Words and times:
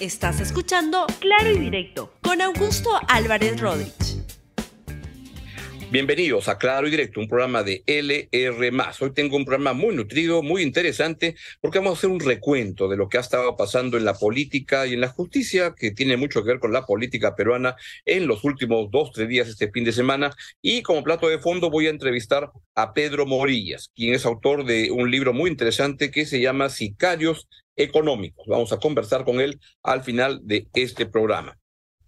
Estás 0.00 0.40
escuchando 0.40 1.06
Claro 1.18 1.50
y 1.50 1.58
Directo 1.58 2.12
con 2.22 2.40
Augusto 2.40 2.88
Álvarez 3.08 3.60
Rodríguez. 3.60 4.22
Bienvenidos 5.90 6.46
a 6.46 6.56
Claro 6.56 6.86
y 6.86 6.92
Directo, 6.92 7.18
un 7.18 7.26
programa 7.26 7.64
de 7.64 7.82
LR. 7.84 8.70
Hoy 9.00 9.10
tengo 9.12 9.36
un 9.36 9.44
programa 9.44 9.72
muy 9.72 9.96
nutrido, 9.96 10.40
muy 10.40 10.62
interesante, 10.62 11.34
porque 11.60 11.80
vamos 11.80 11.94
a 11.94 11.98
hacer 11.98 12.10
un 12.10 12.20
recuento 12.20 12.86
de 12.86 12.96
lo 12.96 13.08
que 13.08 13.16
ha 13.16 13.22
estado 13.22 13.56
pasando 13.56 13.96
en 13.96 14.04
la 14.04 14.14
política 14.14 14.86
y 14.86 14.94
en 14.94 15.00
la 15.00 15.08
justicia, 15.08 15.74
que 15.76 15.90
tiene 15.90 16.16
mucho 16.16 16.44
que 16.44 16.50
ver 16.50 16.60
con 16.60 16.72
la 16.72 16.86
política 16.86 17.34
peruana 17.34 17.74
en 18.04 18.28
los 18.28 18.44
últimos 18.44 18.92
dos, 18.92 19.10
tres 19.12 19.28
días 19.28 19.48
este 19.48 19.68
fin 19.72 19.82
de 19.82 19.90
semana. 19.90 20.30
Y 20.62 20.82
como 20.82 21.02
plato 21.02 21.28
de 21.28 21.40
fondo 21.40 21.70
voy 21.70 21.88
a 21.88 21.90
entrevistar 21.90 22.52
a 22.76 22.92
Pedro 22.92 23.26
Morillas, 23.26 23.90
quien 23.96 24.14
es 24.14 24.24
autor 24.24 24.64
de 24.64 24.92
un 24.92 25.10
libro 25.10 25.32
muy 25.32 25.50
interesante 25.50 26.12
que 26.12 26.24
se 26.24 26.40
llama 26.40 26.68
Sicarios 26.68 27.48
Económicos. 27.78 28.46
Vamos 28.46 28.72
a 28.72 28.78
conversar 28.78 29.24
con 29.24 29.40
él 29.40 29.58
al 29.82 30.02
final 30.02 30.40
de 30.42 30.68
este 30.74 31.06
programa. 31.06 31.58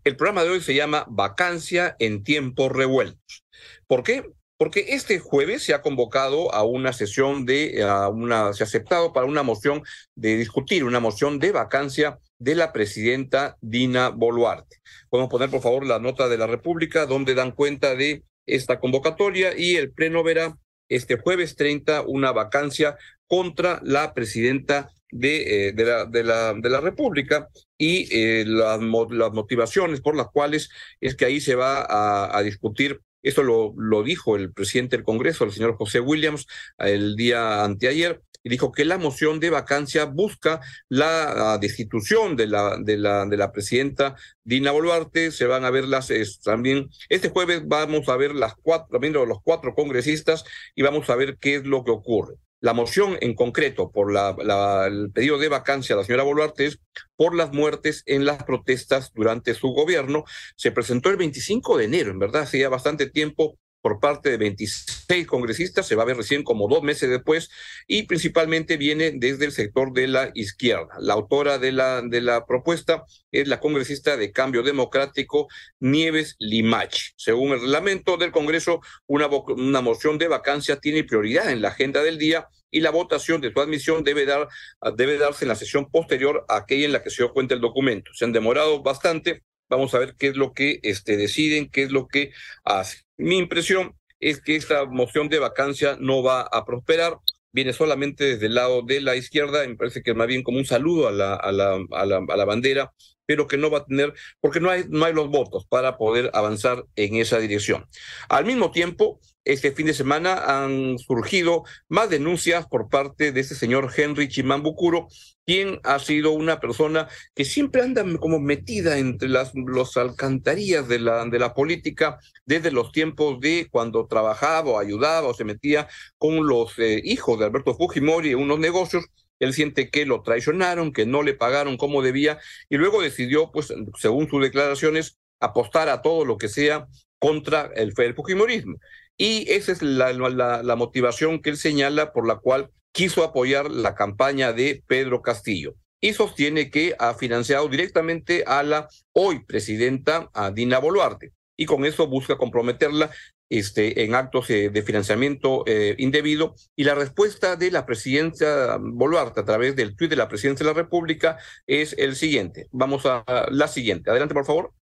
El 0.05 0.17
programa 0.17 0.45
de 0.45 0.51
hoy 0.51 0.61
se 0.61 0.75
llama 0.75 1.07
Vacancia 1.09 1.97
en 1.99 2.25
tiempos 2.25 2.73
revueltos. 2.73 3.45
¿Por 3.87 4.03
qué? 4.03 4.25
Porque 4.57 4.87
este 4.89 5.19
jueves 5.19 5.63
se 5.63 5.73
ha 5.73 5.83
convocado 5.83 6.53
a 6.55 6.65
una 6.65 6.93
sesión 6.93 7.47
de, 7.47 7.83
a 7.83 8.09
una, 8.09 8.53
se 8.53 8.63
ha 8.63 8.67
aceptado 8.67 9.13
para 9.13 9.27
una 9.27 9.43
moción 9.43 9.83
de 10.15 10.37
discutir, 10.37 10.85
una 10.85 11.01
moción 11.01 11.39
de 11.39 11.53
vacancia 11.53 12.19
de 12.39 12.55
la 12.55 12.73
presidenta 12.73 13.57
Dina 13.61 14.09
Boluarte. 14.09 14.81
Podemos 15.09 15.31
poner, 15.31 15.51
por 15.51 15.63
favor, 15.63 15.87
la 15.87 15.99
nota 15.99 16.29
de 16.29 16.39
la 16.39 16.47
República, 16.47 17.07
donde 17.07 17.35
dan 17.35 17.53
cuenta 17.53 17.95
de 17.95 18.25
esta 18.47 18.81
convocatoria 18.81 19.57
y 19.57 19.77
el 19.77 19.93
Pleno 19.93 20.23
verá 20.23 20.57
este 20.89 21.17
jueves 21.19 21.57
30 21.57 22.03
una 22.03 22.33
vacancia 22.33 22.97
contra 23.31 23.81
la 23.85 24.13
presidenta 24.13 24.91
de, 25.13 25.69
eh, 25.69 25.73
de, 25.73 25.85
la, 25.85 26.05
de, 26.05 26.25
la, 26.25 26.53
de 26.53 26.69
la 26.69 26.81
República 26.81 27.49
y 27.79 28.09
eh, 28.11 28.45
las, 28.45 28.81
las, 28.81 29.33
motivaciones 29.33 30.01
por 30.01 30.17
las 30.17 30.27
cuales 30.33 30.69
es 31.01 31.15
que 31.15 31.27
ahí 31.27 31.41
se 31.41 31.55
va 31.55 31.81
a, 31.81 32.37
a 32.37 32.43
discutir. 32.43 33.01
Eso 33.23 33.45
lo, 33.45 33.73
lo, 33.77 34.03
dijo 34.03 34.35
el 34.35 34.53
presidente 34.53 34.97
del 34.97 35.05
Congreso, 35.05 35.45
el 35.45 35.53
señor 35.53 35.77
José 35.77 36.01
Williams, 36.01 36.47
el 36.79 37.15
día 37.15 37.63
anteayer, 37.63 38.21
y 38.43 38.49
dijo 38.49 38.73
que 38.73 38.85
la 38.85 38.99
moción 38.99 39.39
de 39.39 39.51
vacancia 39.51 40.07
busca 40.07 40.61
la 40.89 41.57
destitución 41.59 42.35
de 42.35 42.49
la, 42.49 42.79
de 42.81 42.97
la, 42.97 43.27
de 43.27 43.37
la 43.37 43.53
presidenta 43.53 44.17
Dina 44.43 44.73
Boluarte. 44.73 45.31
Se 45.31 45.47
van 45.47 45.65
a 45.65 45.71
ver 45.71 45.85
las 45.85 46.11
también. 46.43 46.89
Este 47.09 47.29
jueves 47.29 47.63
vamos 47.67 48.09
a 48.09 48.17
ver 48.17 48.35
las 48.35 48.55
cuatro, 48.61 48.89
también 48.91 49.13
los 49.13 49.39
cuatro 49.45 49.75
congresistas 49.77 50.45
y 50.75 50.83
vamos 50.83 51.09
a 51.11 51.17
ver 51.17 51.37
qué 51.39 51.57
es 51.57 51.65
lo 51.65 51.85
que 51.85 51.93
ocurre. 51.93 52.35
La 52.61 52.75
moción 52.75 53.17
en 53.21 53.35
concreto 53.35 53.91
por 53.91 54.13
la, 54.13 54.37
la, 54.39 54.87
el 54.87 55.11
pedido 55.13 55.39
de 55.39 55.49
vacancia 55.49 55.95
de 55.95 56.03
la 56.03 56.07
señora 56.07 56.25
Boluarte 56.25 56.67
es 56.67 56.79
por 57.17 57.35
las 57.35 57.53
muertes 57.53 58.03
en 58.07 58.25
las 58.25 58.45
protestas 58.45 59.13
durante 59.15 59.55
su 59.55 59.69
gobierno. 59.69 60.25
Se 60.57 60.71
presentó 60.71 61.09
el 61.09 61.17
25 61.17 61.79
de 61.79 61.85
enero, 61.85 62.11
en 62.11 62.19
verdad, 62.19 62.43
hacía 62.43 62.69
bastante 62.69 63.09
tiempo 63.09 63.59
por 63.81 64.01
parte 64.01 64.31
de 64.31 64.37
26 64.37 65.27
congresistas, 65.27 65.87
se 65.87 65.95
va 65.95 66.03
a 66.03 66.07
ver 66.07 66.17
recién 66.17 66.43
como 66.43 66.69
dos 66.69 66.83
meses 66.83 67.09
después, 67.09 67.51
y 67.87 68.05
principalmente 68.05 68.77
viene 68.77 69.13
desde 69.15 69.47
el 69.47 69.53
sector 69.53 69.93
de 69.93 70.09
la 70.09 70.31
izquierda. 70.35 70.89
La 70.99 71.15
autora 71.15 71.59
de 71.59 71.73
la, 71.73 72.03
de 72.03 72.21
la 72.21 72.47
propuesta 72.47 73.05
es 73.33 73.49
la 73.49 73.61
congresista 73.61 74.17
de 74.17 74.33
Cambio 74.33 74.63
Democrático, 74.63 75.49
Nieves 75.79 76.37
Limachi. 76.39 77.13
Según 77.17 77.53
el 77.53 77.61
reglamento 77.61 78.17
del 78.17 78.33
Congreso, 78.33 78.81
una, 79.07 79.29
una 79.29 79.81
moción 79.81 80.19
de 80.19 80.29
vacancia 80.29 80.77
tiene 80.77 81.05
prioridad 81.05 81.51
en 81.51 81.63
la 81.63 81.69
agenda 81.69 82.03
del 82.03 82.19
día 82.19 82.49
y 82.71 82.81
la 82.81 82.91
votación 82.91 83.41
de 83.41 83.53
su 83.53 83.61
admisión 83.61 84.05
debe, 84.05 84.27
dar, 84.27 84.49
debe 84.97 85.19
darse 85.19 85.45
en 85.45 85.49
la 85.49 85.57
sesión 85.57 85.91
posterior 85.91 86.45
a 86.49 86.59
aquella 86.59 86.87
en 86.87 86.93
la 86.93 87.03
que 87.03 87.11
se 87.11 87.23
dio 87.23 87.33
cuenta 87.33 87.55
el 87.55 87.61
documento. 87.61 88.13
Se 88.15 88.25
han 88.25 88.33
demorado 88.33 88.83
bastante, 88.83 89.43
vamos 89.69 89.95
a 89.95 89.99
ver 89.99 90.15
qué 90.17 90.29
es 90.29 90.37
lo 90.37 90.53
que 90.53 90.81
este, 90.83 91.17
deciden, 91.17 91.71
qué 91.71 91.83
es 91.83 91.91
lo 91.91 92.07
que 92.07 92.33
hacen. 92.65 93.01
Mi 93.21 93.37
impresión 93.37 93.95
es 94.19 94.41
que 94.41 94.57
esta 94.57 94.87
moción 94.87 95.29
de 95.29 95.39
vacancia 95.39 95.97
no 96.01 96.23
va 96.23 96.41
a 96.41 96.65
prosperar, 96.65 97.19
viene 97.53 97.75
solamente 97.75 98.25
desde 98.25 98.47
el 98.47 98.55
lado 98.55 98.81
de 98.81 99.03
la 99.03 99.15
izquierda, 99.15 99.67
me 99.67 99.77
parece 99.77 100.03
que 100.03 100.13
es 100.13 100.17
más 100.17 100.27
bien 100.27 100.43
como 100.43 100.57
un 100.57 100.65
saludo 100.65 101.07
a 101.07 101.13
la, 101.13 101.35
a 101.35 101.53
la, 101.53 101.79
a 101.91 102.07
la, 102.07 102.25
a 102.27 102.37
la 102.37 102.45
bandera, 102.47 102.93
pero 103.31 103.47
que 103.47 103.57
no 103.57 103.71
va 103.71 103.79
a 103.79 103.85
tener, 103.85 104.13
porque 104.41 104.59
no 104.59 104.71
hay, 104.71 104.87
no 104.89 105.05
hay 105.05 105.13
los 105.13 105.29
votos 105.29 105.65
para 105.65 105.97
poder 105.97 106.33
avanzar 106.35 106.85
en 106.97 107.15
esa 107.15 107.39
dirección. 107.39 107.87
Al 108.29 108.45
mismo 108.45 108.73
tiempo, 108.73 109.21
este 109.45 109.71
fin 109.71 109.87
de 109.87 109.95
semana 109.95 110.65
han 110.65 110.99
surgido 110.99 111.63
más 111.89 112.11
denuncias 112.11 112.67
por 112.67 112.89
parte 112.89 113.31
de 113.31 113.41
este 113.41 113.55
señor 113.55 113.89
Henry 113.97 114.27
Chimambucuro, 114.27 115.07
quien 115.47 115.79
ha 115.85 116.01
sido 116.01 116.33
una 116.33 116.59
persona 116.59 117.07
que 117.33 117.45
siempre 117.45 117.83
anda 117.83 118.05
como 118.19 118.41
metida 118.41 118.99
entre 118.99 119.29
las 119.29 119.53
los 119.55 119.97
alcantarillas 119.97 120.89
de 120.89 120.99
la, 120.99 121.25
de 121.27 121.39
la 121.39 121.55
política 121.55 122.19
desde 122.45 122.73
los 122.73 122.91
tiempos 122.91 123.39
de 123.39 123.69
cuando 123.71 124.09
trabajaba 124.09 124.71
o 124.71 124.79
ayudaba 124.81 125.29
o 125.29 125.35
se 125.35 125.45
metía 125.45 125.87
con 126.19 126.49
los 126.49 126.77
eh, 126.81 127.01
hijos 127.05 127.39
de 127.39 127.45
Alberto 127.45 127.77
Fujimori 127.77 128.31
en 128.31 128.39
unos 128.39 128.59
negocios 128.59 129.05
él 129.41 129.53
siente 129.53 129.91
que 129.91 130.07
lo 130.07 130.23
traicionaron, 130.23 130.93
que 130.93 131.07
no 131.07 131.23
le 131.23 131.35
pagaron 131.35 131.77
como 131.77 132.03
debía, 132.03 132.39
y 132.69 132.77
luego 132.77 133.03
decidió, 133.03 133.51
pues, 133.51 133.75
según 133.99 134.29
sus 134.29 134.43
declaraciones, 134.43 135.19
apostar 135.41 135.89
a 135.89 136.03
todo 136.03 136.25
lo 136.25 136.37
que 136.37 136.49
sea 136.49 136.87
contra 137.19 137.71
el, 137.75 137.93
el 137.97 138.15
Fujimorismo. 138.15 138.77
Y 139.17 139.51
esa 139.51 139.73
es 139.73 139.83
la, 139.83 140.13
la, 140.13 140.77
motivación 140.77 141.43
que 141.43 141.51
él 141.51 141.57
señala 141.57 142.13
por 142.13 142.27
la 142.27 142.37
cual 142.37 142.71
quiso 142.93 143.23
apoyar 143.23 143.71
la 143.71 143.95
campaña 143.95 144.53
de 144.53 144.83
Pedro 144.87 145.21
Castillo 145.21 145.75
y 146.01 146.15
sostiene 146.15 146.71
que 146.71 146.97
ha 146.99 147.13
financiado 147.13 147.69
directamente 147.69 148.45
a 148.47 148.63
la 148.63 148.89
hoy 149.13 149.45
presidenta 149.45 150.31
a 150.33 150.51
Dina 150.51 150.79
Boluarte 150.79 151.33
y 151.55 151.67
con 151.67 151.85
eso 151.85 152.07
busca 152.07 152.39
comprometerla 152.39 153.11
este, 153.51 154.05
en 154.05 154.15
actos 154.15 154.49
eh, 154.49 154.71
de 154.71 154.83
financiamiento 154.83 155.65
eh, 155.67 155.97
indebido 155.99 156.55
y 156.77 156.85
la 156.85 156.95
respuesta 156.95 157.57
de 157.57 157.71
la 157.71 157.85
presidencia 157.85 158.79
Boluarte 158.81 159.41
a 159.41 159.45
través 159.45 159.77
del 159.77 159.97
tuit 159.97 160.09
de 160.09 160.17
la 160.17 160.29
presidencia 160.29 160.65
de 160.65 160.73
la 160.73 160.81
República 160.81 161.37
es 161.67 161.95
el 161.99 162.17
siguiente. 162.17 162.69
Vamos 162.71 163.05
a 163.07 163.25
la 163.51 163.69
siguiente. 163.69 164.11
Adelante, 164.11 164.35
por 164.35 164.47
favor. 164.47 164.73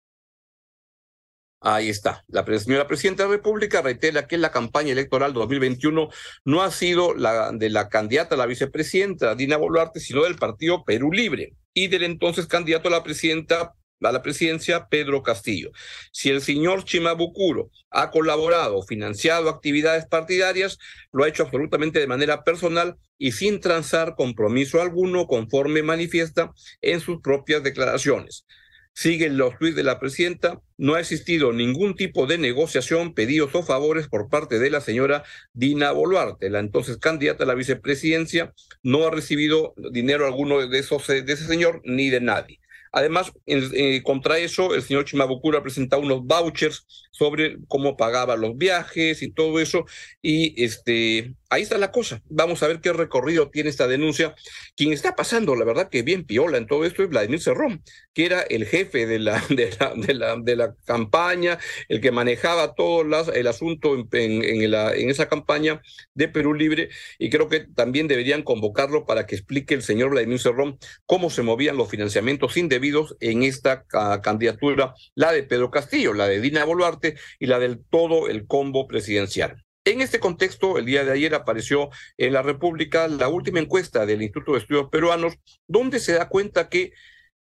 Ahí 1.60 1.88
está. 1.88 2.24
La 2.28 2.44
señora 2.58 2.86
presidenta 2.86 3.24
de 3.24 3.30
la 3.30 3.36
República 3.36 3.82
reitera 3.82 4.28
que 4.28 4.38
la 4.38 4.52
campaña 4.52 4.92
electoral 4.92 5.32
2021 5.32 6.08
no 6.44 6.62
ha 6.62 6.70
sido 6.70 7.14
la 7.14 7.50
de 7.52 7.68
la 7.68 7.88
candidata 7.88 8.36
a 8.36 8.38
la 8.38 8.46
vicepresidenta 8.46 9.34
Dina 9.34 9.56
Boluarte, 9.56 9.98
sino 9.98 10.22
del 10.22 10.36
partido 10.36 10.84
Perú 10.84 11.10
Libre 11.10 11.56
y 11.74 11.88
del 11.88 12.04
entonces 12.04 12.46
candidato 12.46 12.88
a 12.88 12.92
la 12.92 13.02
presidenta 13.02 13.74
a 14.06 14.12
la 14.12 14.22
presidencia 14.22 14.88
Pedro 14.88 15.22
Castillo. 15.22 15.70
Si 16.12 16.30
el 16.30 16.40
señor 16.40 16.84
Chimabucuro 16.84 17.70
ha 17.90 18.10
colaborado, 18.10 18.82
financiado 18.82 19.48
actividades 19.48 20.06
partidarias, 20.06 20.78
lo 21.12 21.24
ha 21.24 21.28
hecho 21.28 21.42
absolutamente 21.42 21.98
de 21.98 22.06
manera 22.06 22.44
personal 22.44 22.96
y 23.18 23.32
sin 23.32 23.60
transar 23.60 24.14
compromiso 24.16 24.80
alguno 24.80 25.26
conforme 25.26 25.82
manifiesta 25.82 26.52
en 26.80 27.00
sus 27.00 27.20
propias 27.20 27.62
declaraciones. 27.62 28.44
Siguen 28.92 29.38
los 29.38 29.56
tweets 29.58 29.76
de 29.76 29.84
la 29.84 30.00
presidenta. 30.00 30.60
No 30.76 30.94
ha 30.94 31.00
existido 31.00 31.52
ningún 31.52 31.94
tipo 31.94 32.26
de 32.26 32.36
negociación, 32.36 33.14
pedidos 33.14 33.54
o 33.54 33.62
favores 33.62 34.08
por 34.08 34.28
parte 34.28 34.58
de 34.58 34.70
la 34.70 34.80
señora 34.80 35.22
Dina 35.52 35.92
Boluarte, 35.92 36.50
la 36.50 36.58
entonces 36.58 36.96
candidata 36.96 37.44
a 37.44 37.46
la 37.46 37.54
vicepresidencia. 37.54 38.52
No 38.82 39.06
ha 39.06 39.12
recibido 39.12 39.72
dinero 39.92 40.26
alguno 40.26 40.66
de, 40.66 40.78
esos, 40.80 41.06
de 41.06 41.20
ese 41.20 41.46
señor 41.46 41.80
ni 41.84 42.10
de 42.10 42.20
nadie. 42.20 42.58
Además, 42.92 43.32
eh, 43.46 44.02
contra 44.02 44.38
eso, 44.38 44.74
el 44.74 44.82
señor 44.82 45.04
Chimabucura 45.04 45.58
ha 45.58 45.62
presentado 45.62 46.02
unos 46.02 46.24
vouchers 46.24 46.86
sobre 47.10 47.58
cómo 47.68 47.96
pagaba 47.96 48.36
los 48.36 48.56
viajes 48.56 49.22
y 49.22 49.30
todo 49.30 49.60
eso. 49.60 49.84
Y 50.22 50.62
este, 50.62 51.34
ahí 51.50 51.62
está 51.62 51.78
la 51.78 51.90
cosa. 51.90 52.22
Vamos 52.28 52.62
a 52.62 52.68
ver 52.68 52.80
qué 52.80 52.92
recorrido 52.92 53.50
tiene 53.50 53.70
esta 53.70 53.86
denuncia. 53.86 54.34
Quien 54.76 54.92
está 54.92 55.16
pasando, 55.16 55.56
la 55.56 55.64
verdad 55.64 55.88
que 55.88 56.02
bien 56.02 56.24
piola 56.24 56.58
en 56.58 56.66
todo 56.66 56.84
esto 56.84 57.02
es 57.02 57.08
Vladimir 57.08 57.40
Cerrón, 57.40 57.82
que 58.12 58.26
era 58.26 58.42
el 58.42 58.66
jefe 58.66 59.06
de 59.06 59.18
la, 59.18 59.42
de 59.48 59.74
la, 59.78 59.94
de 59.94 60.14
la, 60.14 60.36
de 60.36 60.56
la 60.56 60.74
campaña, 60.84 61.58
el 61.88 62.00
que 62.00 62.10
manejaba 62.10 62.74
todo 62.74 63.04
las, 63.04 63.28
el 63.28 63.46
asunto 63.46 63.94
en, 63.94 64.44
en, 64.44 65.10
esa 65.10 65.28
campaña 65.28 65.82
de 66.14 66.28
Perú 66.28 66.54
Libre. 66.54 66.90
Y 67.18 67.30
creo 67.30 67.48
que 67.48 67.60
también 67.60 68.08
deberían 68.08 68.42
convocarlo 68.42 69.06
para 69.06 69.26
que 69.26 69.34
explique 69.34 69.74
el 69.74 69.82
señor 69.82 70.10
Vladimir 70.10 70.40
Cerrón 70.40 70.78
cómo 71.06 71.30
se 71.30 71.42
movían 71.42 71.76
los 71.76 71.88
financiamientos 71.88 72.56
indebidos 72.56 73.16
en 73.20 73.42
esta 73.42 73.84
uh, 73.92 74.20
candidatura, 74.22 74.94
la 75.14 75.32
de 75.32 75.42
Pedro 75.42 75.70
Castillo, 75.70 76.12
la 76.12 76.26
de 76.28 76.40
Dina 76.40 76.64
Boluarte 76.64 77.16
y 77.38 77.46
la 77.46 77.58
del 77.58 77.84
todo 77.84 78.28
el 78.28 78.46
combo 78.46 78.86
presidencial. 78.86 79.64
En 79.88 80.02
este 80.02 80.20
contexto, 80.20 80.76
el 80.76 80.84
día 80.84 81.02
de 81.02 81.12
ayer 81.12 81.34
apareció 81.34 81.88
en 82.18 82.34
la 82.34 82.42
República 82.42 83.08
la 83.08 83.30
última 83.30 83.58
encuesta 83.58 84.04
del 84.04 84.20
Instituto 84.20 84.52
de 84.52 84.58
Estudios 84.58 84.90
Peruanos, 84.90 85.38
donde 85.66 85.98
se 85.98 86.12
da 86.12 86.28
cuenta 86.28 86.68
que 86.68 86.92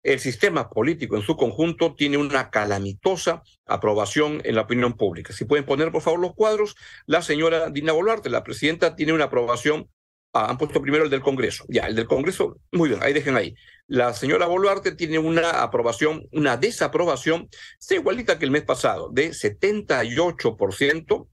el 0.02 0.20
sistema 0.20 0.70
político 0.70 1.16
en 1.16 1.22
su 1.22 1.36
conjunto 1.36 1.94
tiene 1.94 2.16
una 2.16 2.48
calamitosa 2.48 3.42
aprobación 3.66 4.40
en 4.44 4.54
la 4.54 4.62
opinión 4.62 4.94
pública. 4.94 5.34
Si 5.34 5.44
pueden 5.44 5.66
poner, 5.66 5.92
por 5.92 6.00
favor, 6.00 6.18
los 6.18 6.34
cuadros, 6.34 6.76
la 7.04 7.20
señora 7.20 7.68
Dina 7.68 7.92
Boluarte, 7.92 8.30
la 8.30 8.42
presidenta, 8.42 8.96
tiene 8.96 9.12
una 9.12 9.24
aprobación 9.24 9.90
Ah, 10.32 10.46
han 10.48 10.58
puesto 10.58 10.80
primero 10.80 11.02
el 11.02 11.10
del 11.10 11.22
Congreso. 11.22 11.64
Ya, 11.68 11.86
el 11.88 11.96
del 11.96 12.06
Congreso, 12.06 12.56
muy 12.70 12.90
bien, 12.90 13.02
ahí 13.02 13.12
dejen 13.12 13.36
ahí. 13.36 13.56
La 13.88 14.14
señora 14.14 14.46
Boluarte 14.46 14.92
tiene 14.92 15.18
una 15.18 15.62
aprobación, 15.62 16.28
una 16.30 16.56
desaprobación, 16.56 17.48
está 17.80 17.96
igualita 17.96 18.38
que 18.38 18.44
el 18.44 18.52
mes 18.52 18.62
pasado, 18.62 19.10
de 19.10 19.30
78% 19.30 21.28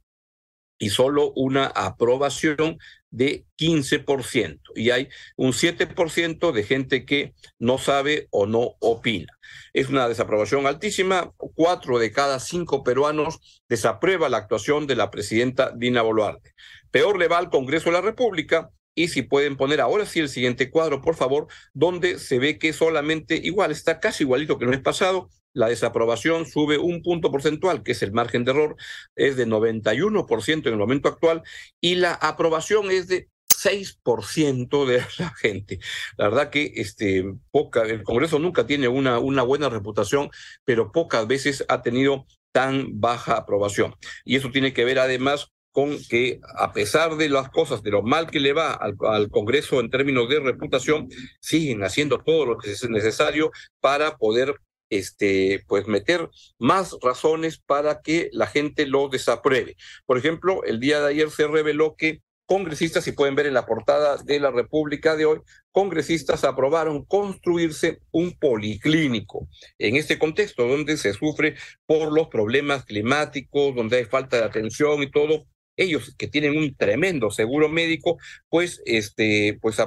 y 0.77 0.89
solo 0.89 1.31
una 1.35 1.65
aprobación 1.65 2.79
de 3.09 3.45
15%. 3.57 4.59
Y 4.75 4.91
hay 4.91 5.09
un 5.35 5.53
7% 5.53 6.51
de 6.51 6.63
gente 6.63 7.05
que 7.05 7.33
no 7.59 7.77
sabe 7.77 8.27
o 8.31 8.45
no 8.45 8.75
opina. 8.79 9.37
Es 9.73 9.89
una 9.89 10.07
desaprobación 10.07 10.67
altísima. 10.67 11.31
Cuatro 11.37 11.99
de 11.99 12.11
cada 12.11 12.39
cinco 12.39 12.83
peruanos 12.83 13.63
desaprueba 13.69 14.29
la 14.29 14.37
actuación 14.37 14.87
de 14.87 14.95
la 14.95 15.09
presidenta 15.09 15.71
Dina 15.75 16.01
Boluarte. 16.01 16.53
Peor 16.91 17.17
le 17.17 17.27
va 17.27 17.37
al 17.37 17.49
Congreso 17.49 17.85
de 17.85 17.93
la 17.93 18.01
República, 18.01 18.71
y 18.97 19.09
si 19.09 19.21
pueden 19.21 19.57
poner 19.57 19.79
ahora 19.79 20.07
sí 20.07 20.19
el 20.19 20.27
siguiente 20.27 20.71
cuadro, 20.71 21.03
por 21.03 21.15
favor, 21.15 21.47
donde 21.73 22.17
se 22.17 22.39
ve 22.39 22.57
que 22.57 22.73
solamente 22.73 23.35
igual, 23.35 23.69
está 23.69 23.99
casi 23.99 24.23
igualito 24.23 24.57
que 24.57 24.65
el 24.65 24.71
mes 24.71 24.81
pasado, 24.81 25.29
la 25.57 25.69
desaprobación 25.69 26.45
sube 26.45 26.77
un 26.77 27.01
punto 27.01 27.31
porcentual, 27.31 27.81
que 27.81 27.93
es 27.93 28.03
el 28.03 28.11
margen 28.11 28.45
de 28.45 28.51
error, 28.51 28.75
es 29.15 29.35
de 29.35 29.47
91% 29.47 30.67
en 30.67 30.73
el 30.73 30.77
momento 30.77 31.09
actual, 31.09 31.41
y 31.81 31.95
la 31.95 32.13
aprobación 32.13 32.91
es 32.91 33.07
de 33.07 33.29
6% 33.49 34.85
de 34.85 34.97
la 35.17 35.33
gente. 35.35 35.79
La 36.15 36.29
verdad 36.29 36.51
que 36.51 36.73
este, 36.75 37.25
poca, 37.49 37.81
el 37.81 38.03
Congreso 38.03 38.37
nunca 38.37 38.67
tiene 38.67 38.87
una, 38.87 39.17
una 39.17 39.41
buena 39.41 39.67
reputación, 39.67 40.29
pero 40.63 40.91
pocas 40.91 41.25
veces 41.25 41.65
ha 41.69 41.81
tenido 41.81 42.27
tan 42.51 42.99
baja 43.01 43.37
aprobación. 43.37 43.95
Y 44.25 44.35
eso 44.35 44.51
tiene 44.51 44.73
que 44.73 44.85
ver 44.85 44.99
además 44.99 45.51
con 45.71 45.97
que 46.07 46.39
a 46.55 46.71
pesar 46.71 47.17
de 47.17 47.29
las 47.29 47.49
cosas, 47.49 47.81
de 47.81 47.91
lo 47.91 48.03
mal 48.03 48.29
que 48.29 48.39
le 48.39 48.53
va 48.53 48.73
al, 48.73 49.29
Congreso 49.29 49.79
en 49.79 49.89
términos 49.89 50.29
de 50.29 50.39
reputación, 50.39 51.07
siguen 51.39 51.83
haciendo 51.83 52.19
todo 52.19 52.45
lo 52.45 52.57
que 52.57 52.71
es 52.71 52.89
necesario 52.89 53.51
para 53.79 54.17
poder 54.17 54.55
este, 54.89 55.63
pues 55.67 55.87
meter 55.87 56.29
más 56.59 56.95
razones 57.01 57.59
para 57.59 58.01
que 58.01 58.29
la 58.31 58.47
gente 58.47 58.85
lo 58.85 59.09
desapruebe. 59.09 59.75
Por 60.05 60.17
ejemplo, 60.17 60.63
el 60.63 60.79
día 60.79 60.99
de 61.01 61.09
ayer 61.09 61.29
se 61.29 61.47
reveló 61.47 61.95
que 61.95 62.21
congresistas, 62.47 63.03
si 63.03 63.11
pueden 63.11 63.35
ver 63.35 63.45
en 63.45 63.53
la 63.53 63.65
portada 63.65 64.17
de 64.23 64.39
la 64.39 64.49
República 64.49 65.15
de 65.15 65.25
hoy, 65.25 65.41
congresistas 65.71 66.43
aprobaron 66.43 67.03
construirse 67.05 67.99
un 68.11 68.37
policlínico 68.39 69.47
en 69.77 69.97
este 69.97 70.17
contexto 70.17 70.67
donde 70.67 70.97
se 70.97 71.13
sufre 71.13 71.55
por 71.85 72.11
los 72.11 72.29
problemas 72.29 72.85
climáticos, 72.85 73.75
donde 73.75 73.97
hay 73.97 74.05
falta 74.05 74.37
de 74.37 74.45
atención 74.45 75.03
y 75.03 75.11
todo, 75.11 75.45
ellos 75.77 76.13
que 76.17 76.27
tienen 76.27 76.57
un 76.57 76.75
tremendo 76.75 77.31
seguro 77.31 77.69
médico, 77.69 78.17
pues, 78.49 78.81
este, 78.85 79.57
pues 79.61 79.77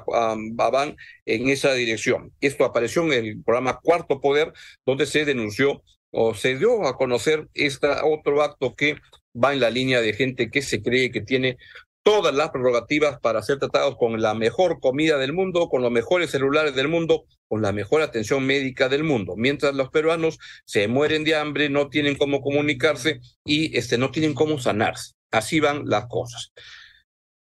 van 0.53 0.97
en 1.27 1.49
esa 1.49 1.75
dirección. 1.75 2.33
Esto 2.41 2.65
apareció 2.65 3.03
en 3.05 3.13
el 3.13 3.43
programa 3.43 3.81
Cuarto 3.83 4.21
Poder, 4.21 4.53
donde 4.87 5.07
se 5.07 5.25
denunció 5.25 5.83
o 6.13 6.35
se 6.35 6.57
dio 6.57 6.87
a 6.87 6.97
conocer 6.97 7.49
este 7.55 7.89
otro 8.03 8.43
acto 8.43 8.75
que 8.75 8.97
va 9.35 9.53
en 9.53 9.61
la 9.61 9.71
línea 9.71 10.01
de 10.01 10.15
gente 10.15 10.51
que 10.51 10.63
se 10.63 10.83
cree 10.83 11.11
que 11.11 11.21
tiene 11.21 11.57
todas 12.03 12.35
las 12.35 12.51
prerrogativas 12.51 13.21
para 13.21 13.43
ser 13.43 13.59
tratados 13.59 13.97
con 13.97 14.21
la 14.21 14.35
mejor 14.35 14.81
comida 14.81 15.19
del 15.19 15.33
mundo, 15.33 15.69
con 15.69 15.83
los 15.83 15.91
mejores 15.91 16.31
celulares 16.31 16.75
del 16.75 16.89
mundo, 16.89 17.27
con 17.49 17.63
la 17.63 17.73
mejor 17.73 18.03
atención 18.03 18.47
médica 18.47 18.89
del 18.89 19.05
mundo, 19.05 19.35
mientras 19.37 19.75
los 19.75 19.91
peruanos 19.91 20.39
se 20.65 20.89
mueren 20.89 21.25
de 21.25 21.35
hambre, 21.35 21.69
no 21.69 21.89
tienen 21.89 22.17
cómo 22.17 22.41
comunicarse 22.41 23.21
y 23.45 23.77
este, 23.77 23.99
no 23.99 24.11
tienen 24.11 24.35
cómo 24.35 24.59
sanarse. 24.59 25.13
Así 25.31 25.61
van 25.61 25.85
las 25.87 26.07
cosas. 26.07 26.53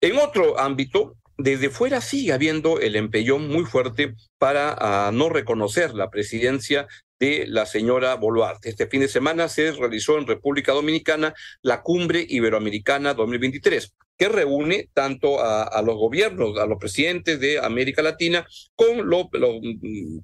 En 0.01 0.19
otro 0.19 0.59
ámbito, 0.59 1.17
desde 1.37 1.71
fuera 1.71 2.01
sigue 2.01 2.33
habiendo 2.33 2.81
el 2.81 2.97
empellón 2.97 3.49
muy 3.49 3.65
fuerte 3.65 4.15
para 4.39 4.77
ah, 4.79 5.11
no 5.13 5.29
reconocer 5.29 5.95
la 5.95 6.11
presidencia 6.11 6.89
de 7.21 7.47
la 7.47 7.67
señora 7.67 8.15
Boluarte. 8.15 8.69
Este 8.69 8.87
fin 8.87 9.01
de 9.01 9.09
semana 9.09 9.49
se 9.49 9.73
realizó 9.73 10.19
en 10.19 10.27
República 10.27 10.73
Dominicana 10.73 11.35
la 11.63 11.83
Cumbre 11.83 12.25
Iberoamericana 12.29 13.15
2023, 13.15 13.95
que 14.17 14.29
reúne 14.29 14.89
tanto 14.93 15.41
a, 15.41 15.81
los 15.83 15.97
gobiernos, 15.97 16.59
a 16.59 16.67
los 16.67 16.79
presidentes 16.79 17.39
de 17.39 17.59
América 17.59 18.03
Latina 18.03 18.47
con, 18.75 19.09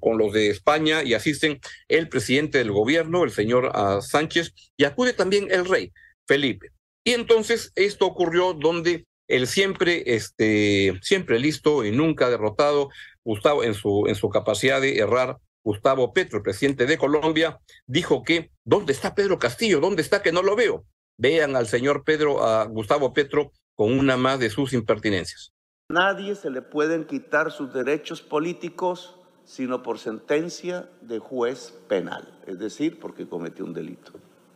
con 0.01 0.19
los 0.19 0.33
de 0.33 0.51
España 0.51 1.03
y 1.05 1.15
asisten 1.15 1.61
el 1.89 2.09
presidente 2.09 2.59
del 2.59 2.73
gobierno, 2.73 3.25
el 3.25 3.31
señor 3.31 3.71
ah, 3.75 4.01
Sánchez, 4.01 4.53
y 4.77 4.85
acude 4.85 5.13
también 5.13 5.49
el 5.51 5.65
rey 5.65 5.93
Felipe. 6.27 6.71
Y 7.05 7.13
entonces 7.13 7.73
esto 7.77 8.07
ocurrió 8.07 8.55
donde 8.55 9.07
el 9.29 9.47
siempre, 9.47 10.03
este, 10.15 10.99
siempre 11.03 11.39
listo 11.39 11.85
y 11.85 11.93
nunca 11.93 12.31
derrotado, 12.31 12.89
Gustavo, 13.25 13.65
en 13.65 13.75
su, 13.75 14.07
en 14.07 14.15
su 14.15 14.29
capacidad 14.29 14.81
de 14.81 14.99
errar, 14.99 15.39
Gustavo 15.63 16.13
Petro, 16.13 16.43
presidente 16.43 16.85
de 16.85 16.99
Colombia, 16.99 17.59
dijo 17.87 18.23
que, 18.23 18.51
¿dónde 18.65 18.93
está 18.93 19.15
Pedro 19.15 19.39
Castillo? 19.39 19.81
¿Dónde 19.81 20.03
está 20.03 20.23
que 20.23 20.33
no 20.33 20.43
lo 20.43 20.57
veo? 20.57 20.85
Vean 21.17 21.57
al 21.57 21.67
señor 21.69 22.05
Pedro, 22.05 22.45
a 22.45 22.65
Gustavo 22.65 23.15
Petro, 23.15 23.53
con 23.75 23.99
una 23.99 24.17
más 24.17 24.39
de 24.41 24.51
sus 24.51 24.75
impertinencias. 24.75 25.53
Nadie 25.89 26.35
se 26.35 26.51
le 26.51 26.61
pueden 26.61 27.07
quitar 27.07 27.51
sus 27.51 27.73
derechos 27.73 28.21
políticos 28.21 29.17
sino 29.45 29.83
por 29.83 29.99
sentencia 29.99 30.89
de 31.03 31.19
juez 31.19 31.75
penal, 31.89 32.39
es 32.47 32.59
decir, 32.59 32.99
porque 32.99 33.29
cometió 33.29 33.65
un 33.65 33.75
delito. 33.75 34.13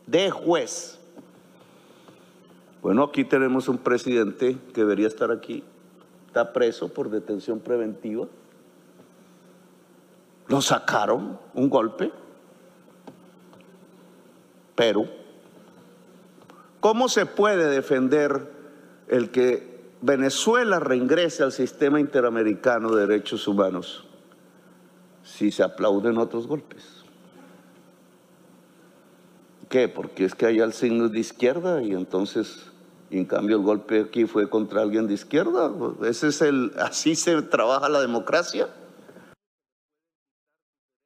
De 0.07 0.31
juez. 0.31 0.98
Bueno, 2.81 3.03
aquí 3.03 3.25
tenemos 3.25 3.67
un 3.67 3.77
presidente 3.77 4.57
que 4.73 4.81
debería 4.81 5.07
estar 5.07 5.31
aquí, 5.31 5.63
está 6.27 6.53
preso 6.53 6.93
por 6.93 7.09
detención 7.09 7.59
preventiva. 7.59 8.27
Lo 10.47 10.61
sacaron, 10.61 11.37
un 11.53 11.69
golpe. 11.69 12.11
Pero, 14.75 15.05
¿cómo 16.79 17.09
se 17.09 17.25
puede 17.25 17.69
defender 17.69 18.49
el 19.09 19.29
que 19.29 19.91
Venezuela 20.01 20.79
reingrese 20.79 21.43
al 21.43 21.51
sistema 21.51 21.99
interamericano 21.99 22.95
de 22.95 23.05
derechos 23.05 23.45
humanos 23.47 24.05
si 25.21 25.51
se 25.51 25.63
aplauden 25.63 26.17
otros 26.17 26.47
golpes? 26.47 26.98
¿Qué? 29.69 29.87
Porque 29.87 30.25
es 30.25 30.33
que 30.33 30.47
hay 30.47 30.59
el 30.59 30.73
signo 30.73 31.09
de 31.09 31.19
izquierda 31.19 31.81
y 31.83 31.93
entonces, 31.93 32.63
en 33.11 33.25
cambio 33.25 33.57
el 33.57 33.61
golpe 33.61 34.01
aquí 34.01 34.25
fue 34.25 34.49
contra 34.49 34.81
alguien 34.81 35.07
de 35.07 35.13
izquierda. 35.13 35.71
Ese 36.03 36.29
es 36.29 36.41
el, 36.41 36.73
así 36.79 37.15
se 37.15 37.41
trabaja 37.43 37.87
la 37.87 38.01
democracia. 38.01 38.67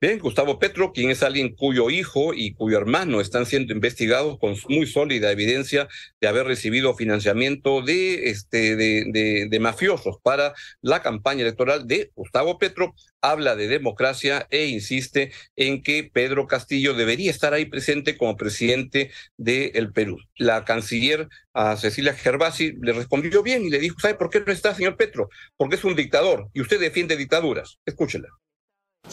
Bien, 0.03 0.19
Gustavo 0.19 0.59
Petro, 0.59 0.91
quien 0.91 1.11
es 1.11 1.23
alguien 1.23 1.55
cuyo 1.55 1.89
hijo 1.89 2.33
y 2.33 2.55
cuyo 2.55 2.77
hermano 2.77 3.22
están 3.22 3.45
siendo 3.45 3.72
investigados 3.72 4.38
con 4.38 4.57
muy 4.67 4.86
sólida 4.86 5.31
evidencia 5.31 5.88
de 6.19 6.27
haber 6.27 6.45
recibido 6.45 6.93
financiamiento 6.93 7.81
de, 7.81 8.29
este, 8.29 8.75
de, 8.75 9.48
de, 9.50 9.60
mafiosos 9.62 10.17
para 10.22 10.55
la 10.81 11.01
campaña 11.01 11.43
electoral 11.43 11.88
de 11.88 12.12
Gustavo 12.15 12.60
Petro, 12.60 12.93
habla 13.22 13.55
de 13.55 13.69
democracia 13.69 14.45
e 14.50 14.65
insiste 14.65 15.31
en 15.55 15.81
que 15.81 16.12
Pedro 16.13 16.48
Castillo 16.48 16.95
debería 16.95 17.31
estar 17.31 17.53
ahí 17.53 17.63
presente 17.63 18.17
como 18.17 18.36
presidente 18.36 19.10
del 19.38 19.93
Perú. 19.93 20.17
La 20.36 20.65
canciller 20.65 21.29
Cecilia 21.77 22.13
Gervasi 22.13 22.74
le 22.81 22.91
respondió 22.91 23.41
bien 23.41 23.63
y 23.63 23.69
le 23.69 23.79
dijo, 23.79 23.98
¿sabe 24.01 24.15
por 24.15 24.29
qué 24.29 24.41
no 24.45 24.51
está, 24.51 24.75
señor 24.75 24.98
Petro? 24.98 25.29
Porque 25.55 25.77
es 25.77 25.83
un 25.86 25.95
dictador 25.95 26.50
y 26.53 26.60
usted 26.60 26.77
defiende 26.77 27.15
dictaduras. 27.15 27.79
Escúchela. 27.86 28.27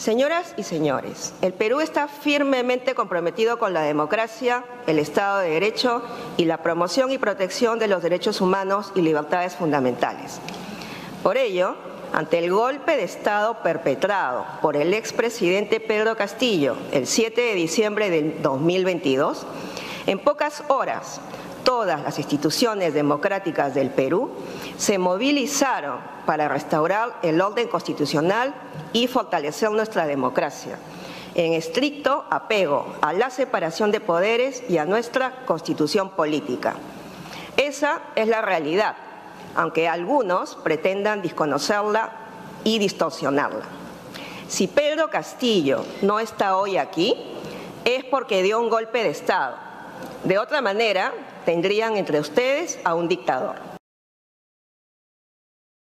Señoras 0.01 0.55
y 0.57 0.63
señores, 0.63 1.33
el 1.43 1.53
Perú 1.53 1.79
está 1.79 2.07
firmemente 2.07 2.95
comprometido 2.95 3.59
con 3.59 3.71
la 3.71 3.83
democracia, 3.83 4.63
el 4.87 4.97
Estado 4.97 5.39
de 5.39 5.51
Derecho 5.51 6.01
y 6.37 6.45
la 6.45 6.63
promoción 6.63 7.11
y 7.11 7.19
protección 7.19 7.77
de 7.77 7.87
los 7.87 8.01
derechos 8.01 8.41
humanos 8.41 8.91
y 8.95 9.01
libertades 9.01 9.53
fundamentales. 9.53 10.39
Por 11.21 11.37
ello, 11.37 11.75
ante 12.13 12.39
el 12.39 12.51
golpe 12.51 12.97
de 12.97 13.03
Estado 13.03 13.61
perpetrado 13.61 14.43
por 14.61 14.75
el 14.75 14.95
expresidente 14.95 15.79
Pedro 15.79 16.15
Castillo 16.15 16.77
el 16.91 17.05
7 17.05 17.39
de 17.39 17.53
diciembre 17.53 18.09
de 18.09 18.39
2022, 18.41 19.45
en 20.07 20.17
pocas 20.17 20.63
horas 20.69 21.21
todas 21.63 22.01
las 22.01 22.17
instituciones 22.17 22.93
democráticas 22.93 23.73
del 23.73 23.89
Perú 23.89 24.31
se 24.77 24.97
movilizaron 24.97 25.99
para 26.25 26.47
restaurar 26.47 27.17
el 27.21 27.41
orden 27.41 27.67
constitucional 27.67 28.53
y 28.93 29.07
fortalecer 29.07 29.71
nuestra 29.71 30.05
democracia, 30.05 30.77
en 31.35 31.53
estricto 31.53 32.25
apego 32.29 32.93
a 33.01 33.13
la 33.13 33.29
separación 33.29 33.91
de 33.91 33.99
poderes 33.99 34.63
y 34.69 34.77
a 34.77 34.85
nuestra 34.85 35.45
constitución 35.45 36.09
política. 36.09 36.75
Esa 37.57 38.01
es 38.15 38.27
la 38.27 38.41
realidad, 38.41 38.95
aunque 39.55 39.87
algunos 39.87 40.55
pretendan 40.55 41.21
desconocerla 41.21 42.11
y 42.63 42.79
distorsionarla. 42.79 43.65
Si 44.47 44.67
Pedro 44.67 45.09
Castillo 45.09 45.85
no 46.01 46.19
está 46.19 46.57
hoy 46.57 46.77
aquí, 46.77 47.15
es 47.85 48.03
porque 48.05 48.43
dio 48.43 48.59
un 48.59 48.69
golpe 48.69 49.03
de 49.03 49.09
Estado. 49.09 49.55
De 50.23 50.37
otra 50.37 50.61
manera, 50.61 51.13
tendrían 51.45 51.97
entre 51.97 52.19
ustedes 52.19 52.79
a 52.83 52.95
un 52.95 53.07
dictador. 53.07 53.55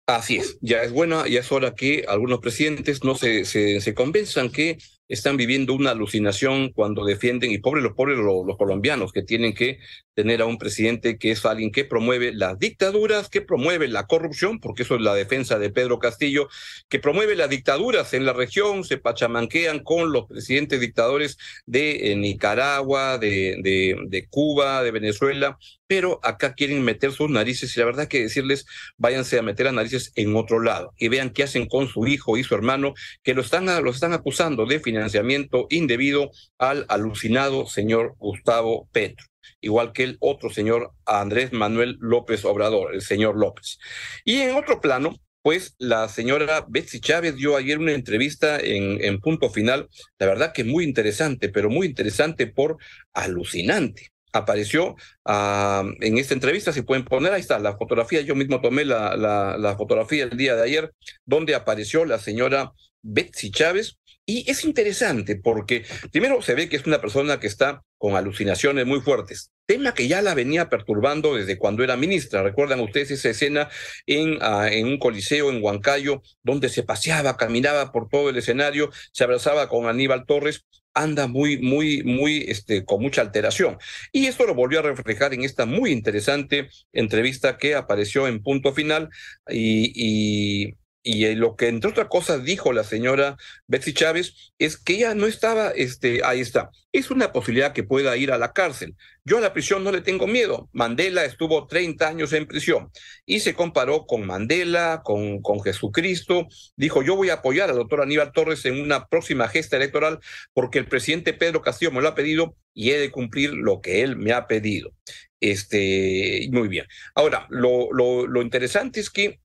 Así 0.06 0.36
es, 0.36 0.58
ya 0.60 0.82
es 0.82 0.92
buena, 0.92 1.26
ya 1.26 1.40
es 1.40 1.50
hora 1.50 1.74
que 1.74 2.04
algunos 2.06 2.40
presidentes 2.40 3.04
no 3.04 3.14
se, 3.14 3.46
se, 3.46 3.80
se 3.80 3.94
convenzan 3.94 4.50
que 4.50 4.76
están 5.08 5.36
viviendo 5.36 5.74
una 5.74 5.90
alucinación 5.90 6.70
cuando 6.72 7.04
defienden, 7.04 7.50
y 7.52 7.58
pobres 7.58 7.84
los 7.84 7.92
pobres 7.92 8.18
los, 8.18 8.56
colombianos, 8.56 9.12
que 9.12 9.22
tienen 9.22 9.54
que 9.54 9.78
tener 10.14 10.40
a 10.40 10.46
un 10.46 10.58
presidente 10.58 11.18
que 11.18 11.32
es 11.32 11.44
alguien 11.44 11.72
que 11.72 11.84
promueve 11.84 12.32
las 12.32 12.58
dictaduras, 12.58 13.28
que 13.28 13.42
promueve 13.42 13.88
la 13.88 14.06
corrupción, 14.06 14.60
porque 14.60 14.84
eso 14.84 14.94
es 14.94 15.02
la 15.02 15.14
defensa 15.14 15.58
de 15.58 15.70
Pedro 15.70 15.98
Castillo, 15.98 16.48
que 16.88 16.98
promueve 16.98 17.36
las 17.36 17.50
dictaduras 17.50 18.14
en 18.14 18.24
la 18.24 18.32
región, 18.32 18.84
se 18.84 18.98
pachamanquean 18.98 19.80
con 19.80 20.12
los 20.12 20.26
presidentes 20.26 20.80
dictadores 20.80 21.36
de 21.66 22.12
eh, 22.12 22.16
Nicaragua, 22.16 23.18
de, 23.18 23.58
de, 23.62 23.96
de 24.06 24.28
Cuba, 24.28 24.82
de 24.82 24.90
Venezuela, 24.90 25.58
pero 25.86 26.20
acá 26.22 26.54
quieren 26.54 26.82
meter 26.82 27.12
sus 27.12 27.30
narices 27.30 27.76
y 27.76 27.80
la 27.80 27.86
verdad 27.86 28.08
que 28.08 28.22
decirles, 28.22 28.66
váyanse 28.96 29.38
a 29.38 29.42
meter 29.42 29.66
las 29.66 29.74
narices 29.74 30.12
en 30.16 30.34
otro 30.36 30.60
lado 30.60 30.92
y 30.98 31.08
vean 31.08 31.30
qué 31.30 31.42
hacen 31.42 31.66
con 31.66 31.88
su 31.88 32.06
hijo 32.06 32.36
y 32.36 32.44
su 32.44 32.54
hermano, 32.54 32.94
que 33.22 33.34
lo 33.34 33.42
están, 33.42 33.66
lo 33.66 33.90
están 33.90 34.12
acusando 34.12 34.66
de 34.66 34.80
financiamiento 34.80 35.66
indebido 35.70 36.30
al 36.58 36.86
alucinado 36.88 37.66
señor 37.66 38.14
Gustavo 38.18 38.88
Petro 38.92 39.26
igual 39.60 39.92
que 39.92 40.04
el 40.04 40.16
otro 40.20 40.50
señor 40.50 40.92
Andrés 41.06 41.52
Manuel 41.52 41.96
López 42.00 42.44
Obrador, 42.44 42.94
el 42.94 43.02
señor 43.02 43.36
López. 43.36 43.78
Y 44.24 44.40
en 44.40 44.56
otro 44.56 44.80
plano, 44.80 45.16
pues 45.42 45.74
la 45.78 46.08
señora 46.08 46.64
Betsy 46.68 47.00
Chávez 47.00 47.36
dio 47.36 47.56
ayer 47.56 47.78
una 47.78 47.92
entrevista 47.92 48.58
en, 48.58 49.02
en 49.04 49.20
punto 49.20 49.50
final, 49.50 49.88
la 50.18 50.26
verdad 50.26 50.52
que 50.52 50.64
muy 50.64 50.84
interesante, 50.84 51.48
pero 51.50 51.68
muy 51.68 51.86
interesante 51.86 52.46
por 52.46 52.78
alucinante 53.12 54.13
apareció 54.34 54.96
en 55.26 56.18
esta 56.18 56.34
entrevista, 56.34 56.72
se 56.72 56.82
pueden 56.82 57.04
poner, 57.04 57.32
ahí 57.32 57.40
está 57.40 57.58
la 57.58 57.76
fotografía, 57.76 58.20
yo 58.20 58.34
mismo 58.34 58.60
tomé 58.60 58.84
la, 58.84 59.16
la, 59.16 59.76
fotografía 59.76 60.24
el 60.24 60.36
día 60.36 60.56
de 60.56 60.62
ayer, 60.62 60.92
donde 61.24 61.54
apareció 61.54 62.04
la 62.04 62.18
señora 62.18 62.72
Betsy 63.02 63.50
Chávez, 63.50 63.96
y 64.26 64.50
es 64.50 64.64
interesante 64.64 65.36
porque 65.36 65.84
primero 66.10 66.40
se 66.40 66.54
ve 66.54 66.68
que 66.68 66.76
es 66.76 66.86
una 66.86 67.00
persona 67.00 67.38
que 67.38 67.46
está 67.46 67.82
con 67.98 68.16
alucinaciones 68.16 68.86
muy 68.86 69.00
fuertes, 69.00 69.52
tema 69.66 69.94
que 69.94 70.08
ya 70.08 70.22
la 70.22 70.34
venía 70.34 70.68
perturbando 70.68 71.34
desde 71.34 71.58
cuando 71.58 71.84
era 71.84 71.96
ministra. 71.96 72.42
Recuerdan 72.42 72.80
ustedes 72.80 73.10
esa 73.10 73.30
escena 73.30 73.68
en, 74.06 74.42
uh, 74.42 74.64
en 74.64 74.86
un 74.86 74.98
coliseo 74.98 75.50
en 75.50 75.62
Huancayo, 75.62 76.22
donde 76.42 76.70
se 76.70 76.82
paseaba, 76.82 77.36
caminaba 77.36 77.92
por 77.92 78.08
todo 78.08 78.30
el 78.30 78.36
escenario, 78.36 78.90
se 79.12 79.24
abrazaba 79.24 79.68
con 79.68 79.86
Aníbal 79.86 80.26
Torres 80.26 80.64
anda 80.94 81.26
muy, 81.26 81.60
muy, 81.60 82.02
muy, 82.04 82.44
este, 82.48 82.84
con 82.84 83.02
mucha 83.02 83.20
alteración. 83.22 83.78
Y 84.12 84.26
esto 84.26 84.46
lo 84.46 84.54
volvió 84.54 84.78
a 84.78 84.82
reflejar 84.82 85.34
en 85.34 85.44
esta 85.44 85.66
muy 85.66 85.90
interesante 85.90 86.68
entrevista 86.92 87.58
que 87.58 87.74
apareció 87.74 88.26
en 88.28 88.42
punto 88.42 88.72
final 88.72 89.10
y, 89.48 89.92
y 89.94 90.74
y 91.04 91.26
eh, 91.26 91.36
lo 91.36 91.54
que 91.54 91.68
entre 91.68 91.90
otras 91.90 92.08
cosas 92.08 92.42
dijo 92.42 92.72
la 92.72 92.82
señora 92.82 93.36
Betsy 93.68 93.92
Chávez 93.92 94.52
es 94.58 94.78
que 94.78 94.94
ella 94.94 95.14
no 95.14 95.26
estaba, 95.26 95.68
este, 95.70 96.24
ahí 96.24 96.40
está, 96.40 96.70
es 96.92 97.10
una 97.10 97.30
posibilidad 97.30 97.74
que 97.74 97.82
pueda 97.82 98.16
ir 98.16 98.32
a 98.32 98.38
la 98.38 98.52
cárcel. 98.52 98.96
Yo 99.24 99.38
a 99.38 99.40
la 99.40 99.52
prisión 99.52 99.84
no 99.84 99.92
le 99.92 100.00
tengo 100.00 100.26
miedo. 100.26 100.68
Mandela 100.72 101.24
estuvo 101.24 101.66
30 101.66 102.08
años 102.08 102.32
en 102.32 102.46
prisión 102.46 102.90
y 103.26 103.40
se 103.40 103.54
comparó 103.54 104.06
con 104.06 104.24
Mandela, 104.26 105.02
con, 105.04 105.42
con 105.42 105.60
Jesucristo. 105.60 106.46
Dijo, 106.76 107.02
yo 107.02 107.16
voy 107.16 107.30
a 107.30 107.34
apoyar 107.34 107.68
al 107.68 107.76
doctor 107.76 108.00
Aníbal 108.00 108.32
Torres 108.32 108.64
en 108.64 108.80
una 108.80 109.06
próxima 109.06 109.48
gesta 109.48 109.76
electoral 109.76 110.20
porque 110.54 110.78
el 110.78 110.86
presidente 110.86 111.34
Pedro 111.34 111.62
Castillo 111.62 111.92
me 111.92 112.00
lo 112.00 112.08
ha 112.08 112.14
pedido 112.14 112.56
y 112.72 112.90
he 112.90 112.98
de 112.98 113.10
cumplir 113.10 113.52
lo 113.52 113.80
que 113.80 114.02
él 114.02 114.16
me 114.16 114.32
ha 114.32 114.46
pedido. 114.46 114.92
Este, 115.40 116.48
muy 116.52 116.68
bien. 116.68 116.86
Ahora, 117.14 117.46
lo, 117.50 117.92
lo, 117.92 118.26
lo 118.26 118.40
interesante 118.40 119.00
es 119.00 119.10
que 119.10 119.40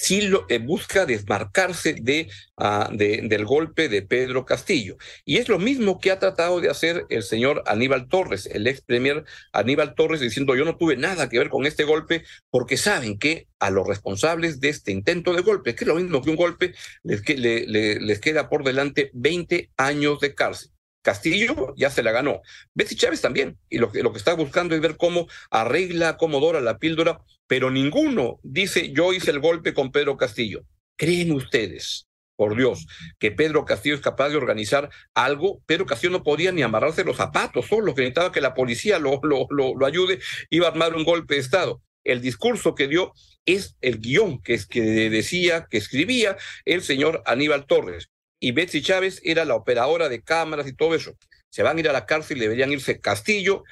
sí 0.00 0.22
lo, 0.22 0.46
eh, 0.48 0.58
busca 0.58 1.04
desmarcarse 1.04 1.92
de, 1.92 2.30
uh, 2.56 2.96
de, 2.96 3.20
del 3.24 3.44
golpe 3.44 3.90
de 3.90 4.00
Pedro 4.00 4.46
Castillo. 4.46 4.96
Y 5.26 5.36
es 5.36 5.50
lo 5.50 5.58
mismo 5.58 6.00
que 6.00 6.10
ha 6.10 6.18
tratado 6.18 6.58
de 6.62 6.70
hacer 6.70 7.04
el 7.10 7.22
señor 7.22 7.62
Aníbal 7.66 8.08
Torres, 8.08 8.46
el 8.46 8.66
ex 8.66 8.80
premier 8.80 9.24
Aníbal 9.52 9.94
Torres, 9.94 10.20
diciendo 10.20 10.56
yo 10.56 10.64
no 10.64 10.78
tuve 10.78 10.96
nada 10.96 11.28
que 11.28 11.38
ver 11.38 11.50
con 11.50 11.66
este 11.66 11.84
golpe 11.84 12.24
porque 12.48 12.78
saben 12.78 13.18
que 13.18 13.46
a 13.58 13.68
los 13.68 13.86
responsables 13.86 14.58
de 14.60 14.70
este 14.70 14.90
intento 14.90 15.34
de 15.34 15.42
golpe, 15.42 15.74
que 15.74 15.84
es 15.84 15.88
lo 15.88 15.96
mismo 15.96 16.22
que 16.22 16.30
un 16.30 16.36
golpe, 16.36 16.72
les, 17.02 17.22
les 17.68 18.20
queda 18.20 18.48
por 18.48 18.64
delante 18.64 19.10
20 19.12 19.70
años 19.76 20.18
de 20.20 20.34
cárcel. 20.34 20.70
Castillo 21.02 21.74
ya 21.76 21.90
se 21.90 22.02
la 22.02 22.12
ganó. 22.12 22.42
Betsy 22.74 22.96
Chávez 22.96 23.20
también. 23.20 23.58
Y 23.68 23.78
lo 23.78 23.90
que, 23.90 24.02
lo 24.02 24.12
que 24.12 24.18
está 24.18 24.34
buscando 24.34 24.74
es 24.74 24.80
ver 24.80 24.96
cómo 24.96 25.28
arregla, 25.50 26.16
cómo 26.16 26.40
dora 26.40 26.60
la 26.60 26.78
píldora, 26.78 27.20
pero 27.46 27.70
ninguno 27.70 28.38
dice 28.42 28.92
yo 28.92 29.12
hice 29.12 29.30
el 29.30 29.40
golpe 29.40 29.74
con 29.74 29.92
Pedro 29.92 30.16
Castillo. 30.16 30.64
¿Creen 30.96 31.32
ustedes, 31.32 32.08
por 32.36 32.56
Dios, 32.56 32.86
que 33.18 33.30
Pedro 33.30 33.64
Castillo 33.64 33.94
es 33.94 34.02
capaz 34.02 34.28
de 34.28 34.36
organizar 34.36 34.90
algo? 35.14 35.62
Pedro 35.64 35.86
Castillo 35.86 36.12
no 36.12 36.22
podía 36.22 36.52
ni 36.52 36.62
amarrarse 36.62 37.04
los 37.04 37.16
zapatos 37.16 37.66
solo, 37.66 37.94
que 37.94 38.02
necesitaba 38.02 38.32
que 38.32 38.42
la 38.42 38.54
policía 38.54 38.98
lo, 38.98 39.20
lo, 39.22 39.46
lo, 39.48 39.74
lo 39.74 39.86
ayude, 39.86 40.20
iba 40.50 40.66
a 40.66 40.70
armar 40.70 40.94
un 40.94 41.04
golpe 41.04 41.34
de 41.34 41.40
Estado. 41.40 41.82
El 42.04 42.20
discurso 42.20 42.74
que 42.74 42.88
dio 42.88 43.12
es 43.46 43.76
el 43.80 43.98
guion 43.98 44.42
que, 44.42 44.54
es, 44.54 44.66
que 44.66 44.82
decía, 45.10 45.66
que 45.70 45.78
escribía 45.78 46.36
el 46.66 46.82
señor 46.82 47.22
Aníbal 47.24 47.66
Torres 47.66 48.10
y 48.40 48.52
Betsy 48.52 48.82
Chávez 48.82 49.20
era 49.22 49.44
la 49.44 49.54
operadora 49.54 50.08
de 50.08 50.22
cámaras 50.22 50.66
y 50.66 50.74
todo 50.74 50.94
eso. 50.94 51.12
Se 51.50 51.62
van 51.62 51.76
a 51.76 51.80
ir 51.80 51.88
a 51.88 51.92
la 51.92 52.06
cárcel 52.06 52.38
y 52.38 52.40
deberían 52.40 52.72
irse 52.72 53.00
Castillo, 53.00 53.64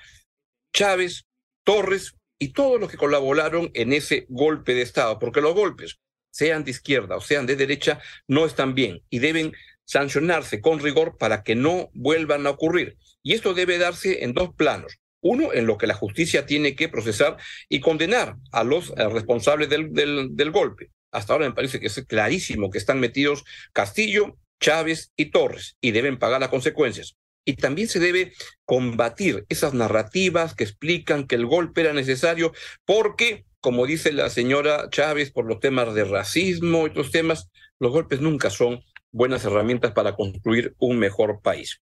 Chávez, 0.73 1.25
Torres 1.65 2.15
y 2.39 2.53
todos 2.53 2.79
los 2.79 2.91
que 2.91 2.97
colaboraron 2.97 3.71
en 3.75 3.93
ese 3.93 4.27
golpe 4.29 4.75
de 4.75 4.83
Estado, 4.83 5.19
porque 5.19 5.41
los 5.41 5.55
golpes, 5.55 5.99
sean 6.31 6.63
de 6.65 6.71
izquierda 6.71 7.17
o 7.17 7.21
sean 7.21 7.47
de 7.47 7.57
derecha, 7.57 8.01
no 8.29 8.45
están 8.45 8.75
bien 8.75 9.03
y 9.11 9.19
deben 9.19 9.55
sancionarse 9.85 10.61
con 10.61 10.79
rigor 10.79 11.17
para 11.17 11.43
que 11.43 11.55
no 11.55 11.91
vuelvan 11.95 12.47
a 12.47 12.51
ocurrir. 12.51 12.97
Y 13.23 13.33
esto 13.33 13.55
debe 13.55 13.79
darse 13.79 14.23
en 14.23 14.35
dos 14.35 14.55
planos. 14.55 14.99
Uno, 15.21 15.53
en 15.53 15.67
lo 15.67 15.79
que 15.79 15.89
la 15.89 15.95
justicia 15.95 16.47
tiene 16.47 16.77
que 16.77 16.89
procesar 16.89 17.39
y 17.69 17.81
condenar 17.81 18.37
a 18.53 18.63
los 18.63 18.91
eh, 18.91 19.09
responsables 19.09 19.69
del, 19.69 19.93
del, 19.93 20.37
del 20.37 20.51
golpe. 20.53 20.91
Hasta 21.11 21.33
ahora 21.33 21.49
me 21.49 21.55
parece 21.55 21.81
que 21.81 21.87
es 21.89 22.05
clarísimo 22.07 22.71
que 22.71 22.79
están 22.79 23.01
metidos 23.01 23.45
Castillo, 23.73 24.37
Chávez 24.61 25.12
y 25.17 25.27
Torres 25.27 25.77
y 25.81 25.93
deben 25.93 26.19
pagar 26.19 26.41
las 26.41 26.50
consecuencias. 26.50 27.17
Y 27.45 27.55
también 27.55 27.88
se 27.88 27.99
debe 27.99 28.33
combatir 28.65 29.47
esas 29.49 29.73
narrativas 29.73 30.55
que 30.55 30.65
explican 30.65 31.27
que 31.27 31.37
el 31.37 31.47
golpe 31.47 31.81
era 31.81 31.93
necesario 31.93 32.53
porque, 32.85 33.47
como 33.61 33.87
dice 33.87 34.12
la 34.12 34.29
señora 34.29 34.91
Chávez, 34.91 35.31
por 35.31 35.47
los 35.47 35.61
temas 35.61 35.95
de 35.95 36.05
racismo 36.05 36.87
y 36.87 36.91
otros 36.91 37.11
temas, 37.11 37.49
los 37.79 37.93
golpes 37.93 38.21
nunca 38.21 38.50
son 38.50 38.83
buenas 39.11 39.45
herramientas 39.45 39.93
para 39.93 40.15
construir 40.15 40.75
un 40.79 40.99
mejor 40.99 41.41
país. 41.41 41.81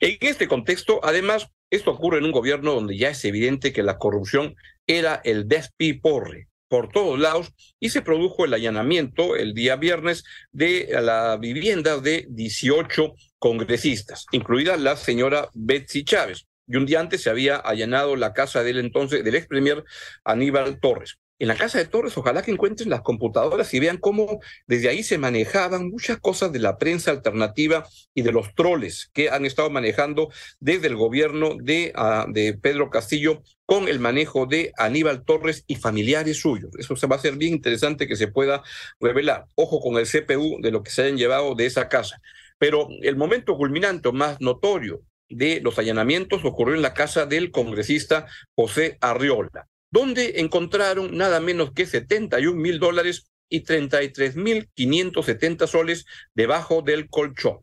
En 0.00 0.16
este 0.20 0.48
contexto, 0.48 1.00
además, 1.02 1.48
esto 1.70 1.90
ocurre 1.90 2.18
en 2.18 2.24
un 2.24 2.32
gobierno 2.32 2.72
donde 2.72 2.96
ya 2.96 3.10
es 3.10 3.24
evidente 3.24 3.72
que 3.72 3.82
la 3.82 3.98
corrupción 3.98 4.56
era 4.86 5.20
el 5.24 5.48
despiporre 5.48 6.48
por 6.72 6.88
todos 6.88 7.18
lados 7.18 7.52
y 7.78 7.90
se 7.90 8.00
produjo 8.00 8.46
el 8.46 8.54
allanamiento 8.54 9.36
el 9.36 9.52
día 9.52 9.76
viernes 9.76 10.24
de 10.52 10.88
la 11.02 11.36
vivienda 11.36 11.98
de 11.98 12.24
18 12.30 13.12
congresistas, 13.38 14.24
incluida 14.32 14.78
la 14.78 14.96
señora 14.96 15.50
Betsy 15.52 16.02
Chávez. 16.02 16.46
Y 16.66 16.76
un 16.76 16.86
día 16.86 17.00
antes 17.00 17.20
se 17.20 17.28
había 17.28 17.56
allanado 17.56 18.16
la 18.16 18.32
casa 18.32 18.62
del 18.62 18.78
entonces, 18.78 19.22
del 19.22 19.34
ex 19.34 19.48
premier 19.48 19.84
Aníbal 20.24 20.80
Torres 20.80 21.18
en 21.42 21.48
la 21.48 21.56
casa 21.56 21.78
de 21.78 21.86
Torres, 21.86 22.16
ojalá 22.16 22.40
que 22.42 22.52
encuentren 22.52 22.88
las 22.88 23.00
computadoras 23.00 23.74
y 23.74 23.80
vean 23.80 23.96
cómo 23.96 24.38
desde 24.68 24.88
ahí 24.88 25.02
se 25.02 25.18
manejaban 25.18 25.90
muchas 25.90 26.18
cosas 26.18 26.52
de 26.52 26.60
la 26.60 26.78
prensa 26.78 27.10
alternativa 27.10 27.84
y 28.14 28.22
de 28.22 28.30
los 28.30 28.54
troles 28.54 29.10
que 29.12 29.28
han 29.28 29.44
estado 29.44 29.68
manejando 29.68 30.28
desde 30.60 30.86
el 30.86 30.94
gobierno 30.94 31.56
de, 31.60 31.92
de 32.28 32.54
Pedro 32.54 32.90
Castillo 32.90 33.42
con 33.66 33.88
el 33.88 33.98
manejo 33.98 34.46
de 34.46 34.72
Aníbal 34.78 35.24
Torres 35.24 35.64
y 35.66 35.74
familiares 35.74 36.36
suyos. 36.36 36.70
Eso 36.78 36.94
se 36.94 37.08
va 37.08 37.16
a 37.16 37.18
ser 37.18 37.34
bien 37.34 37.54
interesante 37.54 38.06
que 38.06 38.14
se 38.14 38.28
pueda 38.28 38.62
revelar. 39.00 39.46
Ojo 39.56 39.80
con 39.80 39.96
el 39.96 40.06
CPU 40.06 40.60
de 40.62 40.70
lo 40.70 40.84
que 40.84 40.92
se 40.92 41.02
hayan 41.02 41.18
llevado 41.18 41.56
de 41.56 41.66
esa 41.66 41.88
casa. 41.88 42.22
Pero 42.58 42.86
el 43.00 43.16
momento 43.16 43.56
culminante 43.56 44.12
más 44.12 44.40
notorio 44.40 45.02
de 45.28 45.60
los 45.60 45.76
allanamientos 45.76 46.44
ocurrió 46.44 46.76
en 46.76 46.82
la 46.82 46.94
casa 46.94 47.26
del 47.26 47.50
congresista 47.50 48.26
José 48.54 48.96
Arriola 49.00 49.66
donde 49.92 50.40
encontraron 50.40 51.16
nada 51.16 51.38
menos 51.38 51.72
que 51.72 51.86
71 51.86 52.60
mil 52.60 52.80
dólares 52.80 53.30
y 53.48 53.60
33 53.60 54.34
mil 54.34 54.68
570 54.74 55.66
soles 55.68 56.06
debajo 56.34 56.82
del 56.82 57.08
colchón. 57.08 57.60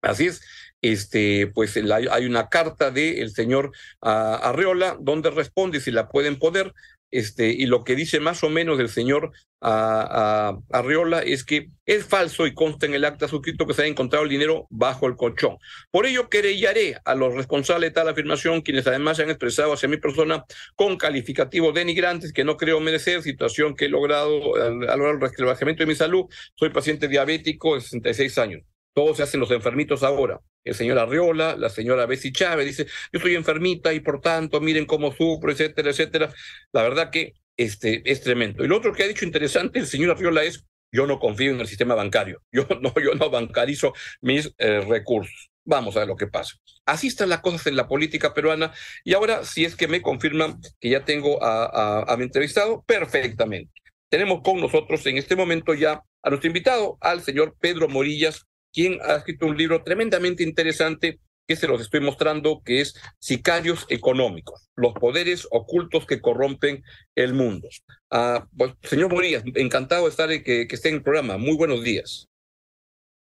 Así 0.00 0.28
es, 0.28 0.42
este, 0.80 1.48
pues 1.48 1.76
hay 1.76 2.26
una 2.26 2.48
carta 2.48 2.90
del 2.90 3.30
señor 3.30 3.68
uh, 4.00 4.08
Arreola 4.08 4.96
donde 5.00 5.30
responde, 5.30 5.80
si 5.80 5.90
la 5.90 6.08
pueden 6.08 6.38
poner, 6.38 6.72
este, 7.12 7.48
y 7.50 7.66
lo 7.66 7.84
que 7.84 7.94
dice 7.94 8.18
más 8.18 8.42
o 8.42 8.48
menos 8.48 8.80
el 8.80 8.88
señor 8.88 9.32
a, 9.60 10.58
Arriola 10.70 11.20
es 11.20 11.44
que 11.44 11.68
es 11.86 12.04
falso 12.04 12.46
y 12.46 12.54
consta 12.54 12.86
en 12.86 12.94
el 12.94 13.04
acta 13.04 13.28
suscrito 13.28 13.66
que 13.66 13.74
se 13.74 13.82
ha 13.82 13.86
encontrado 13.86 14.24
el 14.24 14.30
dinero 14.30 14.66
bajo 14.70 15.06
el 15.06 15.14
colchón. 15.14 15.58
Por 15.90 16.06
ello, 16.06 16.28
querellaré 16.28 16.96
a 17.04 17.14
los 17.14 17.34
responsables 17.34 17.90
de 17.90 17.94
tal 17.94 18.08
afirmación, 18.08 18.62
quienes 18.62 18.86
además 18.86 19.18
se 19.18 19.24
han 19.24 19.30
expresado 19.30 19.74
hacia 19.74 19.88
mi 19.88 19.98
persona 19.98 20.44
con 20.74 20.96
calificativos 20.96 21.74
denigrantes 21.74 22.32
que 22.32 22.44
no 22.44 22.56
creo 22.56 22.80
merecer, 22.80 23.22
situación 23.22 23.76
que 23.76 23.84
he 23.84 23.88
logrado 23.88 24.56
a 24.56 24.70
lo 24.70 24.86
largo 24.86 25.06
del 25.06 25.20
restablecimiento 25.20 25.82
de 25.82 25.86
mi 25.86 25.94
salud. 25.94 26.24
Soy 26.54 26.70
paciente 26.70 27.08
diabético 27.08 27.74
de 27.74 27.82
66 27.82 28.38
años. 28.38 28.62
Todos 28.94 29.18
se 29.18 29.22
hacen 29.22 29.40
los 29.40 29.50
enfermitos 29.50 30.02
ahora. 30.02 30.40
El 30.64 30.74
señor 30.74 30.98
Arriola, 30.98 31.56
la 31.56 31.68
señora 31.68 32.06
Bessie 32.06 32.32
Chávez 32.32 32.66
dice, 32.66 32.86
yo 33.12 33.18
estoy 33.18 33.34
enfermita 33.34 33.92
y 33.92 34.00
por 34.00 34.20
tanto 34.20 34.60
miren 34.60 34.86
cómo 34.86 35.12
sufro, 35.12 35.50
etcétera, 35.50 35.90
etcétera. 35.90 36.32
La 36.72 36.82
verdad 36.82 37.10
que 37.10 37.34
este, 37.56 38.02
es 38.10 38.20
tremendo. 38.20 38.64
Y 38.64 38.68
lo 38.68 38.76
otro 38.76 38.92
que 38.92 39.02
ha 39.02 39.08
dicho 39.08 39.24
interesante 39.24 39.78
el 39.78 39.86
señor 39.86 40.12
Arriola 40.12 40.44
es, 40.44 40.64
yo 40.92 41.06
no 41.06 41.18
confío 41.18 41.52
en 41.52 41.60
el 41.60 41.66
sistema 41.66 41.94
bancario, 41.94 42.42
yo 42.52 42.66
no, 42.80 42.94
yo 43.02 43.14
no 43.14 43.30
bancarizo 43.30 43.92
mis 44.20 44.52
eh, 44.58 44.80
recursos. 44.80 45.50
Vamos 45.64 45.96
a 45.96 46.00
ver 46.00 46.08
lo 46.08 46.16
que 46.16 46.26
pasa. 46.26 46.56
Así 46.84 47.06
están 47.06 47.28
las 47.28 47.40
cosas 47.40 47.68
en 47.68 47.76
la 47.76 47.86
política 47.86 48.34
peruana. 48.34 48.72
Y 49.04 49.14
ahora, 49.14 49.44
si 49.44 49.64
es 49.64 49.76
que 49.76 49.86
me 49.86 50.02
confirman 50.02 50.60
que 50.80 50.90
ya 50.90 51.04
tengo 51.04 51.40
a, 51.40 52.02
a 52.02 52.16
mi 52.16 52.24
entrevistado, 52.24 52.82
perfectamente. 52.84 53.70
Tenemos 54.08 54.42
con 54.42 54.60
nosotros 54.60 55.06
en 55.06 55.18
este 55.18 55.36
momento 55.36 55.72
ya 55.74 56.02
a 56.22 56.30
nuestro 56.30 56.48
invitado, 56.48 56.98
al 57.00 57.22
señor 57.22 57.54
Pedro 57.60 57.88
Morillas, 57.88 58.44
quien 58.72 58.98
ha 59.02 59.16
escrito 59.16 59.46
un 59.46 59.56
libro 59.56 59.82
tremendamente 59.82 60.42
interesante 60.42 61.20
que 61.46 61.56
se 61.56 61.66
los 61.66 61.80
estoy 61.80 62.00
mostrando, 62.00 62.62
que 62.64 62.80
es 62.80 62.94
Sicarios 63.18 63.86
Económicos, 63.88 64.68
los 64.76 64.92
poderes 64.94 65.46
ocultos 65.50 66.06
que 66.06 66.20
corrompen 66.20 66.82
el 67.16 67.34
mundo. 67.34 67.68
Ah, 68.10 68.46
pues, 68.56 68.72
señor 68.82 69.12
Morías, 69.12 69.42
encantado 69.54 70.04
de 70.04 70.10
estar 70.10 70.28
que, 70.28 70.66
que 70.66 70.74
esté 70.74 70.88
en 70.88 70.96
el 70.96 71.02
programa. 71.02 71.38
Muy 71.38 71.56
buenos 71.56 71.82
días. 71.82 72.28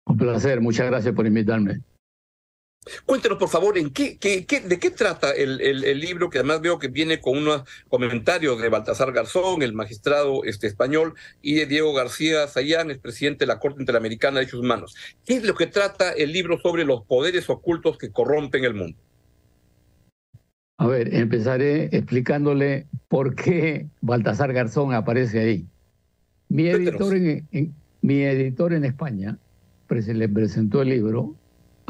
Un 0.06 0.18
placer, 0.18 0.60
muchas 0.60 0.88
gracias 0.88 1.14
por 1.14 1.26
invitarme. 1.26 1.82
Cuéntenos, 3.06 3.38
por 3.38 3.50
favor, 3.50 3.78
¿en 3.78 3.92
qué, 3.92 4.18
qué, 4.18 4.46
de 4.46 4.80
qué 4.80 4.92
trata 4.92 5.32
el, 5.32 5.62
el, 5.62 6.00
libro, 6.00 6.30
que 6.30 6.40
además 6.40 6.62
veo 6.62 6.80
que 6.80 6.88
viene 6.88 7.20
con 7.20 7.38
unos 7.38 7.64
comentarios 7.88 8.62
de 8.62 8.70
Baltasar 8.70 9.12
Garzón, 9.12 9.62
el 9.62 9.74
magistrado 9.74 10.44
este, 10.44 10.68
español, 10.68 11.14
y 11.42 11.56
de 11.56 11.66
Diego 11.66 11.94
García 11.94 12.48
Sayán, 12.48 12.92
el 12.92 13.00
presidente 13.00 13.46
de 13.46 13.48
la 13.48 13.60
Corte 13.60 13.82
Interamericana 13.82 14.36
de 14.36 14.46
Derechos 14.46 14.62
Humanos. 14.62 14.96
¿Qué 15.26 15.36
es 15.36 15.44
lo 15.44 15.56
que 15.56 15.68
trata 15.68 16.12
el 16.12 16.32
libro 16.32 16.60
sobre 16.60 16.86
los 16.86 17.04
poderes 17.06 17.50
ocultos 17.50 17.98
que 17.98 18.12
corrompen 18.12 18.64
el 18.64 18.74
mundo? 18.74 18.98
A 20.78 20.88
ver, 20.88 21.14
empezaré 21.14 21.90
explicándole 21.92 22.88
por 23.10 23.36
qué 23.36 23.88
Baltasar 24.00 24.54
Garzón 24.54 24.94
aparece 24.94 25.40
ahí. 25.40 25.68
Mi 26.48 26.68
editor 26.68 27.16
en, 27.16 27.76
mi 28.02 28.24
editor 28.24 28.74
en 28.74 28.86
España 28.86 29.38
le 29.90 30.30
presentó 30.30 30.82
el 30.82 30.90
libro 30.90 31.36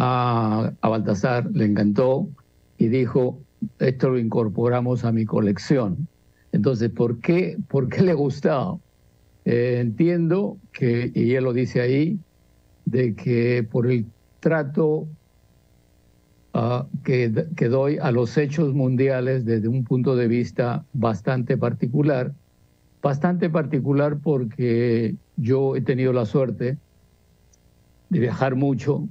a, 0.01 0.72
Baltasar, 0.82 1.51
le 1.51 1.65
encantó 1.65 2.29
y 2.77 2.88
dijo, 2.88 3.38
esto 3.79 4.10
lo 4.10 4.18
incorporamos 4.18 5.03
a 5.03 5.12
mi 5.12 5.25
colección. 5.25 6.08
Entonces, 6.53 6.89
¿por 6.89 7.20
qué, 7.20 7.58
por 7.68 7.89
qué 7.89 8.03
le 8.03 8.13
gustaba? 8.13 8.77
Eh, 9.44 9.79
entiendo 9.82 10.58
que, 10.72 11.12
y 11.13 11.34
él 11.34 11.44
lo 11.44 11.51
dice 11.51 11.82
ahí, 11.82 12.18
de 12.86 13.13
que 13.13 13.68
por 13.70 13.91
el 13.91 14.06
trato 14.39 15.06
ah, 16.53 16.88
que, 17.03 17.48
que, 17.58 17.68
doy 17.68 17.98
a 17.98 18.12
los 18.12 18.38
hechos 18.38 18.74
mundiales 18.74 19.44
desde 19.44 19.68
un 19.68 19.84
punto 19.84 20.15
de 20.15 20.29
vista 20.29 20.86
bastante 20.94 21.58
particular, 21.58 22.32
bastante 23.01 23.50
particular 23.50 24.18
porque 24.24 25.15
yo 25.36 25.75
he 25.75 25.82
tenido 25.82 26.13
la 26.13 26.25
suerte 26.25 26.77
de 28.10 28.20
viajar 28.20 28.56
mucho, 28.56 29.08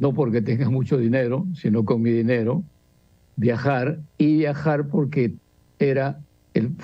no 0.00 0.12
porque 0.12 0.42
tenga 0.42 0.70
mucho 0.70 0.98
dinero, 0.98 1.46
sino 1.54 1.84
con 1.84 2.02
mi 2.02 2.10
dinero, 2.10 2.62
viajar 3.36 4.00
y 4.16 4.38
viajar 4.38 4.88
porque 4.88 5.34
era 5.78 6.20
el 6.54 6.74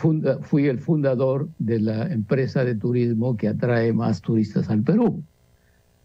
fui 0.42 0.66
el 0.66 0.78
fundador 0.78 1.48
de 1.58 1.80
la 1.80 2.12
empresa 2.12 2.64
de 2.64 2.74
turismo 2.74 3.36
que 3.36 3.48
atrae 3.48 3.92
más 3.92 4.20
turistas 4.20 4.70
al 4.70 4.82
Perú. 4.82 5.22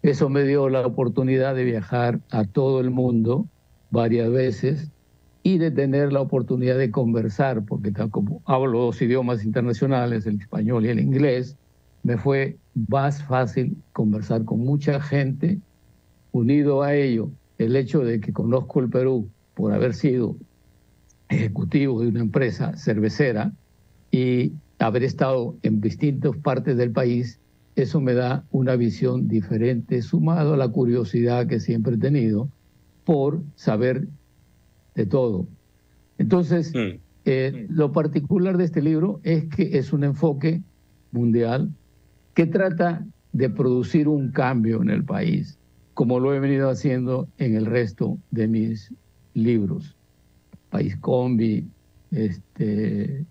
Eso 0.01 0.29
me 0.29 0.43
dio 0.43 0.69
la 0.69 0.85
oportunidad 0.85 1.55
de 1.55 1.65
viajar 1.65 2.19
a 2.31 2.45
todo 2.45 2.79
el 2.79 2.89
mundo 2.89 3.47
varias 3.91 4.31
veces 4.31 4.91
y 5.43 5.57
de 5.57 5.71
tener 5.71 6.13
la 6.13 6.21
oportunidad 6.21 6.77
de 6.77 6.91
conversar, 6.91 7.63
porque 7.65 7.91
como 8.09 8.41
hablo 8.45 8.79
dos 8.79 9.01
idiomas 9.01 9.43
internacionales, 9.43 10.25
el 10.25 10.39
español 10.39 10.85
y 10.85 10.89
el 10.89 10.99
inglés, 10.99 11.57
me 12.03 12.17
fue 12.17 12.57
más 12.87 13.23
fácil 13.23 13.77
conversar 13.91 14.45
con 14.45 14.59
mucha 14.59 15.01
gente 15.01 15.59
unido 16.31 16.83
a 16.83 16.95
ello 16.95 17.31
el 17.57 17.75
hecho 17.75 17.99
de 17.99 18.19
que 18.21 18.33
conozco 18.33 18.79
el 18.79 18.89
Perú 18.89 19.29
por 19.53 19.73
haber 19.73 19.93
sido 19.93 20.35
ejecutivo 21.27 22.01
de 22.01 22.07
una 22.07 22.21
empresa 22.21 22.75
cervecera 22.77 23.53
y 24.11 24.53
haber 24.79 25.03
estado 25.03 25.57
en 25.61 25.81
distintas 25.81 26.35
partes 26.37 26.77
del 26.77 26.91
país, 26.91 27.39
eso 27.75 28.01
me 28.01 28.13
da 28.13 28.45
una 28.51 28.75
visión 28.75 29.27
diferente, 29.27 30.01
sumado 30.01 30.53
a 30.53 30.57
la 30.57 30.69
curiosidad 30.69 31.47
que 31.47 31.59
siempre 31.59 31.95
he 31.95 31.99
tenido 31.99 32.49
por 33.03 33.43
saber 33.55 34.07
de 34.95 35.05
todo. 35.05 35.45
Entonces, 36.17 36.73
mm. 36.73 36.99
eh, 37.25 37.67
lo 37.69 37.91
particular 37.91 38.57
de 38.57 38.65
este 38.65 38.81
libro 38.81 39.19
es 39.23 39.45
que 39.45 39.77
es 39.77 39.91
un 39.91 40.05
enfoque 40.05 40.61
mundial 41.11 41.71
que 42.33 42.45
trata 42.45 43.05
de 43.33 43.49
producir 43.49 44.07
un 44.07 44.31
cambio 44.31 44.81
en 44.81 44.89
el 44.89 45.03
país 45.03 45.58
como 45.99 46.21
lo 46.21 46.33
he 46.33 46.39
venido 46.39 46.69
haciendo 46.69 47.27
en 47.39 47.57
el 47.57 47.65
resto 47.65 48.17
de 48.31 48.47
mis 48.47 48.93
libros. 49.33 49.97
País 50.69 50.95
Combi, 50.95 51.67
este, 52.11 53.25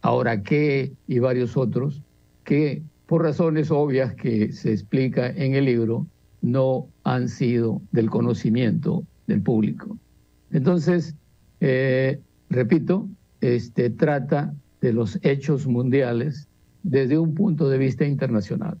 Ahora 0.00 0.42
qué 0.42 0.90
y 1.06 1.20
varios 1.20 1.56
otros, 1.56 2.02
que 2.42 2.82
por 3.06 3.22
razones 3.22 3.70
obvias 3.70 4.14
que 4.14 4.50
se 4.50 4.72
explica 4.72 5.28
en 5.28 5.54
el 5.54 5.64
libro, 5.66 6.04
no 6.40 6.88
han 7.04 7.28
sido 7.28 7.80
del 7.92 8.10
conocimiento 8.10 9.04
del 9.28 9.40
público. 9.40 9.96
Entonces, 10.50 11.14
eh, 11.60 12.18
repito, 12.50 13.06
este, 13.40 13.90
trata 13.90 14.52
de 14.80 14.92
los 14.92 15.20
hechos 15.22 15.68
mundiales 15.68 16.48
desde 16.82 17.16
un 17.16 17.32
punto 17.32 17.68
de 17.68 17.78
vista 17.78 18.04
internacional. 18.04 18.76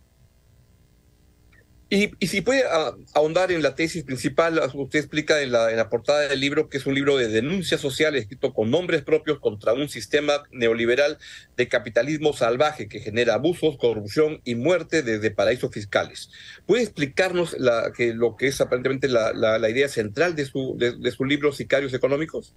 Y, 1.94 2.26
si 2.26 2.40
puede 2.40 2.62
ah, 2.72 2.94
ahondar 3.12 3.52
en 3.52 3.62
la 3.62 3.74
tesis 3.74 4.02
principal, 4.02 4.58
ah, 4.58 4.70
usted 4.72 5.00
explica 5.00 5.42
en 5.42 5.52
la, 5.52 5.70
en 5.70 5.76
la, 5.76 5.90
portada 5.90 6.20
del 6.20 6.40
libro 6.40 6.70
que 6.70 6.78
es 6.78 6.86
un 6.86 6.94
libro 6.94 7.18
de 7.18 7.28
denuncia 7.28 7.76
social 7.76 8.16
escrito 8.16 8.54
con 8.54 8.70
nombres 8.70 9.02
propios 9.02 9.40
contra 9.40 9.74
un 9.74 9.90
sistema 9.90 10.42
neoliberal 10.50 11.18
de 11.54 11.68
capitalismo 11.68 12.32
salvaje 12.32 12.88
que 12.88 13.00
genera 13.00 13.34
abusos, 13.34 13.76
corrupción 13.76 14.40
y 14.42 14.54
muerte 14.54 15.02
desde 15.02 15.32
paraísos 15.32 15.70
fiscales. 15.70 16.30
¿Puede 16.64 16.82
explicarnos 16.82 17.54
la, 17.58 17.92
que, 17.94 18.14
lo 18.14 18.36
que 18.36 18.46
es 18.46 18.62
aparentemente 18.62 19.08
la, 19.08 19.34
la, 19.34 19.68
idea 19.68 19.88
central 19.88 20.34
de 20.34 20.46
su, 20.46 20.78
de, 20.78 21.10
su 21.10 21.26
libro 21.26 21.52
Sicarios 21.52 21.92
Económicos? 21.92 22.54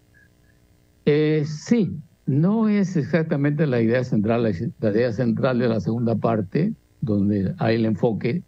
Eh, 1.06 1.44
sí, 1.46 1.92
no 2.26 2.70
es 2.70 2.96
exactamente 2.96 3.68
la 3.68 3.82
idea 3.82 4.06
central, 4.06 4.44
la 4.44 4.92
idea 4.92 5.12
central 5.12 5.60
de 5.60 5.68
la 5.68 5.82
segunda 5.82 6.16
parte, 6.16 6.72
donde 7.02 7.54
hay 7.58 7.76
el 7.76 7.84
enfoque 7.84 8.42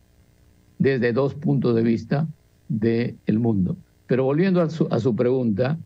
desde 0.79 1.13
dos 1.13 1.33
puntos 1.33 1.75
de 1.75 1.83
vista 1.83 2.27
del 2.69 3.39
mundo. 3.39 3.77
Pero 4.07 4.23
volviendo 4.23 4.61
a 4.61 4.69
su, 4.69 5.15
pregunta, 5.15 5.77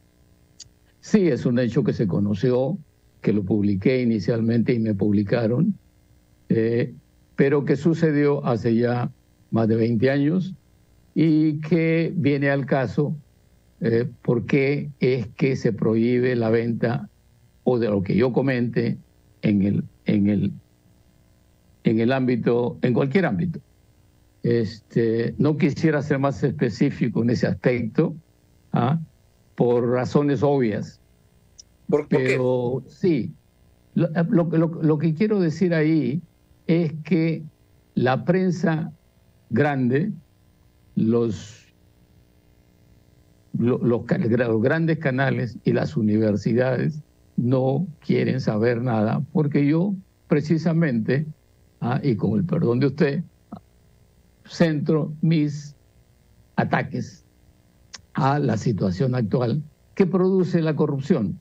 sí 0.99 1.27
es 1.27 1.45
un 1.45 1.60
hecho 1.60 1.84
que 1.84 1.93
se 1.93 2.08
conoció, 2.08 2.77
que 3.21 3.34
lo 3.34 3.43
publiqué 3.43 4.01
inicialmente 4.01 4.73
y 4.73 4.80
me 4.80 4.93
publicaron, 4.93 5.75
eh, 6.49 6.93
pero 7.36 7.65
que 7.65 7.75
sucedió 7.75 8.45
hace 8.45 8.75
ya 8.75 9.12
más 9.51 9.67
de 9.67 9.75
20 9.75 10.10
años 10.10 10.54
y 11.15 11.60
que 11.62 12.13
viene 12.15 12.49
al 12.49 12.65
caso 12.65 13.15
eh, 13.82 14.08
porque 14.21 14.89
es 14.99 15.27
que 15.36 15.56
se 15.56 15.73
prohíbe 15.73 16.36
la 16.36 16.49
venta 16.49 17.10
o 17.63 17.80
de 17.80 17.89
lo 17.89 18.04
que 18.04 18.15
yo 18.15 18.32
comente 18.32 18.97
en 19.41 19.62
el, 19.63 19.84
en 20.06 20.30
el, 20.30 20.51
en 21.84 21.99
el 21.99 22.12
ámbito, 22.12 22.77
en 22.82 22.93
cualquier 22.93 23.25
ámbito. 23.25 23.60
Este, 24.43 25.36
no 25.38 25.58
quisiera 25.58 26.01
ser 26.01 26.19
más 26.19 26.43
específico 26.43 27.21
en 27.21 27.30
ese 27.30 27.47
aspecto, 27.47 28.15
¿ah? 28.73 28.99
por 29.56 29.88
razones 29.88 30.41
obvias. 30.41 30.99
Pero 32.10 32.84
sí, 32.88 33.34
lo, 33.95 34.10
lo, 34.47 34.97
que 34.97 35.13
quiero 35.13 35.39
decir 35.39 35.73
ahí 35.73 36.21
es 36.67 36.93
que 37.04 37.43
la 37.95 38.23
prensa 38.23 38.93
grande, 39.49 40.12
los, 40.95 41.65
los, 43.58 43.82
los 43.82 44.62
grandes 44.62 44.97
canales 44.99 45.58
y 45.65 45.73
las 45.73 45.97
universidades 45.97 47.01
no 47.36 47.88
quieren 47.99 48.39
saber 48.39 48.82
nada, 48.82 49.21
porque 49.34 49.65
yo 49.65 49.93
precisamente, 50.27 51.25
ah, 51.82 51.99
y 52.01 52.15
con 52.15 52.39
el 52.39 52.45
perdón 52.45 52.80
de 52.80 52.88
usted, 52.88 53.23
centro 54.52 55.14
mis 55.22 55.76
ataques 56.56 57.26
a 58.14 58.40
la 58.40 58.58
situación 58.58 59.16
actual 59.16 59.64
que 59.96 60.06
produce 60.06 60.62
la 60.62 60.76
corrupción, 60.76 61.40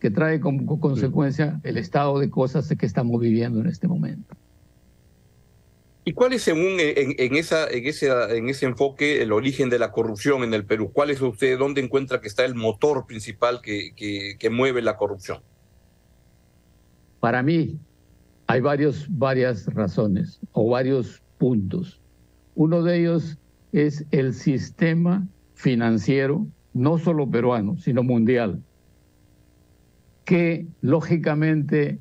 que 0.00 0.10
trae 0.10 0.40
como 0.40 0.78
consecuencia 0.80 1.60
el 1.62 1.78
estado 1.78 2.18
de 2.18 2.30
cosas 2.30 2.68
que 2.68 2.86
estamos 2.86 3.20
viviendo 3.20 3.60
en 3.60 3.66
este 3.66 3.88
momento. 3.88 4.36
¿Y 6.08 6.12
cuál 6.12 6.34
es, 6.34 6.42
según 6.42 6.76
en, 6.78 7.34
esa, 7.34 7.68
en, 7.68 7.84
ese, 7.84 8.08
en 8.30 8.48
ese 8.48 8.66
enfoque, 8.66 9.22
el 9.22 9.32
origen 9.32 9.68
de 9.70 9.80
la 9.80 9.90
corrupción 9.90 10.44
en 10.44 10.54
el 10.54 10.64
Perú? 10.64 10.92
¿Cuál 10.92 11.10
es 11.10 11.20
usted, 11.20 11.58
dónde 11.58 11.80
encuentra 11.80 12.20
que 12.20 12.28
está 12.28 12.44
el 12.44 12.54
motor 12.54 13.06
principal 13.06 13.60
que, 13.60 13.92
que, 14.38 14.50
mueve 14.50 14.82
la 14.82 14.96
corrupción? 14.96 15.42
Para 17.18 17.42
mí, 17.42 17.80
hay 18.46 18.60
varios, 18.60 19.06
varias 19.08 19.66
razones 19.74 20.38
o 20.52 20.70
varios 20.70 21.20
puntos. 21.38 22.00
Uno 22.56 22.82
de 22.82 22.98
ellos 22.98 23.38
es 23.72 24.06
el 24.10 24.32
sistema 24.32 25.28
financiero, 25.54 26.46
no 26.72 26.96
solo 26.96 27.30
peruano, 27.30 27.76
sino 27.76 28.02
mundial, 28.02 28.62
que 30.24 30.66
lógicamente 30.80 31.98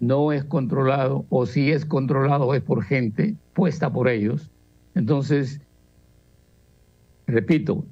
no 0.00 0.32
es 0.32 0.44
controlado 0.44 1.26
o 1.28 1.46
si 1.46 1.70
es 1.70 1.86
controlado 1.86 2.54
es 2.54 2.62
por 2.62 2.82
gente 2.82 3.36
puesta 3.54 3.92
por 3.92 4.08
ellos. 4.08 4.50
Entonces, 4.96 5.60
repito, 7.28 7.86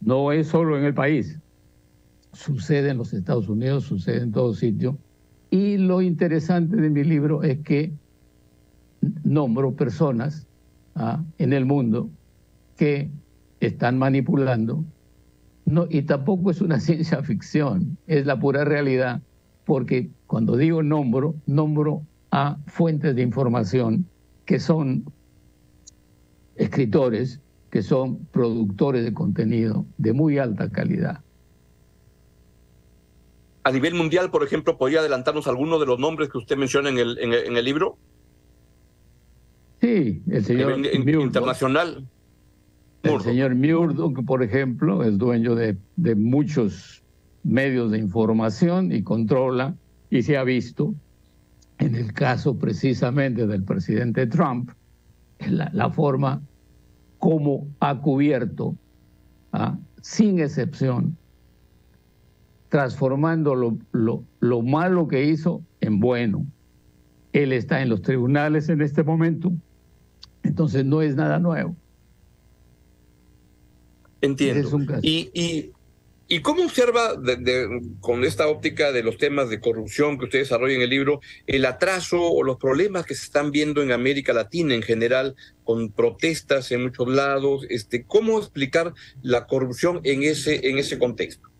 no 0.00 0.32
es 0.32 0.48
solo 0.48 0.78
en 0.78 0.84
el 0.84 0.94
país, 0.94 1.38
sucede 2.32 2.88
en 2.88 2.96
los 2.96 3.12
Estados 3.12 3.50
Unidos, 3.50 3.84
sucede 3.84 4.22
en 4.22 4.32
todo 4.32 4.54
sitio. 4.54 4.96
Y 5.50 5.76
lo 5.76 6.00
interesante 6.00 6.76
de 6.76 6.88
mi 6.88 7.04
libro 7.04 7.42
es 7.42 7.58
que 7.58 7.92
nombro 9.22 9.74
personas 9.74 10.46
¿ah? 10.94 11.22
en 11.38 11.52
el 11.52 11.64
mundo 11.64 12.10
que 12.76 13.10
están 13.60 13.98
manipulando. 13.98 14.84
No, 15.64 15.86
y 15.88 16.02
tampoco 16.02 16.50
es 16.50 16.60
una 16.60 16.80
ciencia 16.80 17.22
ficción, 17.22 17.98
es 18.06 18.26
la 18.26 18.38
pura 18.38 18.64
realidad 18.64 19.22
porque 19.64 20.10
cuando 20.26 20.56
digo 20.56 20.82
nombro, 20.82 21.34
nombro 21.46 22.02
a 22.30 22.58
fuentes 22.66 23.16
de 23.16 23.22
información 23.22 24.06
que 24.44 24.60
son 24.60 25.04
escritores, 26.56 27.40
que 27.70 27.82
son 27.82 28.26
productores 28.26 29.04
de 29.04 29.12
contenido 29.12 29.86
de 29.96 30.12
muy 30.12 30.38
alta 30.38 30.70
calidad. 30.70 31.20
A 33.64 33.72
nivel 33.72 33.94
mundial, 33.94 34.30
por 34.30 34.44
ejemplo, 34.44 34.76
¿podría 34.76 35.00
adelantarnos 35.00 35.48
algunos 35.48 35.80
de 35.80 35.86
los 35.86 35.98
nombres 35.98 36.28
que 36.28 36.36
usted 36.36 36.56
menciona 36.56 36.90
en 36.90 36.98
el, 36.98 37.18
en 37.18 37.56
el, 37.56 37.64
libro? 37.64 37.96
El 40.34 40.44
señor 40.44 40.80
internacional. 41.22 42.08
El 43.04 43.20
señor 43.20 43.54
Murdoch, 43.54 44.24
por 44.24 44.42
ejemplo, 44.42 45.04
es 45.04 45.16
dueño 45.16 45.54
de, 45.54 45.76
de 45.94 46.16
muchos 46.16 47.04
medios 47.44 47.92
de 47.92 47.98
información 47.98 48.90
y 48.90 49.04
controla, 49.04 49.76
y 50.10 50.22
se 50.22 50.36
ha 50.36 50.42
visto 50.42 50.92
en 51.78 51.94
el 51.94 52.12
caso 52.12 52.58
precisamente 52.58 53.46
del 53.46 53.62
presidente 53.62 54.26
Trump, 54.26 54.70
la, 55.38 55.90
forma 55.90 56.42
como 57.18 57.68
ha 57.78 58.00
cubierto, 58.00 58.74
¿ah? 59.52 59.78
sin 60.02 60.40
excepción, 60.40 61.16
transformando 62.70 63.54
lo, 63.54 63.78
lo, 63.92 64.24
lo 64.40 64.62
malo 64.62 65.06
que 65.06 65.26
hizo 65.26 65.62
en 65.80 66.00
bueno. 66.00 66.44
Él 67.32 67.52
está 67.52 67.82
en 67.82 67.88
los 67.88 68.02
tribunales 68.02 68.68
en 68.68 68.80
este 68.80 69.04
momento, 69.04 69.52
entonces 70.44 70.84
no 70.84 71.02
es 71.02 71.16
nada 71.16 71.38
nuevo. 71.38 71.74
Entiendo. 74.20 74.80
Y, 75.02 75.30
y, 75.34 75.72
¿Y 76.26 76.40
cómo 76.40 76.64
observa 76.64 77.10
con 78.00 78.24
esta 78.24 78.48
óptica 78.48 78.92
de 78.92 79.02
los 79.02 79.18
temas 79.18 79.50
de 79.50 79.60
corrupción 79.60 80.18
que 80.18 80.24
usted 80.24 80.38
desarrolla 80.40 80.74
en 80.74 80.80
el 80.80 80.88
libro 80.88 81.20
el 81.46 81.66
atraso 81.66 82.20
o 82.22 82.42
los 82.42 82.56
problemas 82.56 83.04
que 83.04 83.14
se 83.14 83.24
están 83.24 83.50
viendo 83.50 83.82
en 83.82 83.92
América 83.92 84.32
Latina 84.32 84.74
en 84.74 84.82
general 84.82 85.36
con 85.64 85.92
protestas 85.92 86.72
en 86.72 86.82
muchos 86.82 87.08
lados? 87.08 87.66
Este, 87.68 88.04
¿Cómo 88.04 88.38
explicar 88.38 88.94
la 89.22 89.46
corrupción 89.46 90.00
en 90.04 90.22
ese, 90.22 90.68
en 90.68 90.78
ese 90.78 90.98
contexto? 90.98 91.50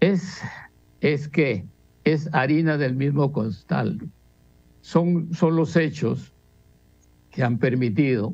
Es, 0.00 0.40
es 1.00 1.28
que 1.28 1.66
es 2.04 2.30
harina 2.32 2.78
del 2.78 2.96
mismo 2.96 3.32
costal. 3.32 4.00
Son, 4.80 5.32
son 5.34 5.56
los 5.56 5.76
hechos 5.76 6.33
que 7.34 7.42
han 7.42 7.58
permitido 7.58 8.32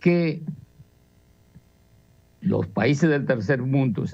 que 0.00 0.42
los 2.40 2.66
países 2.66 3.10
del 3.10 3.26
tercer 3.26 3.60
mundo 3.60 4.04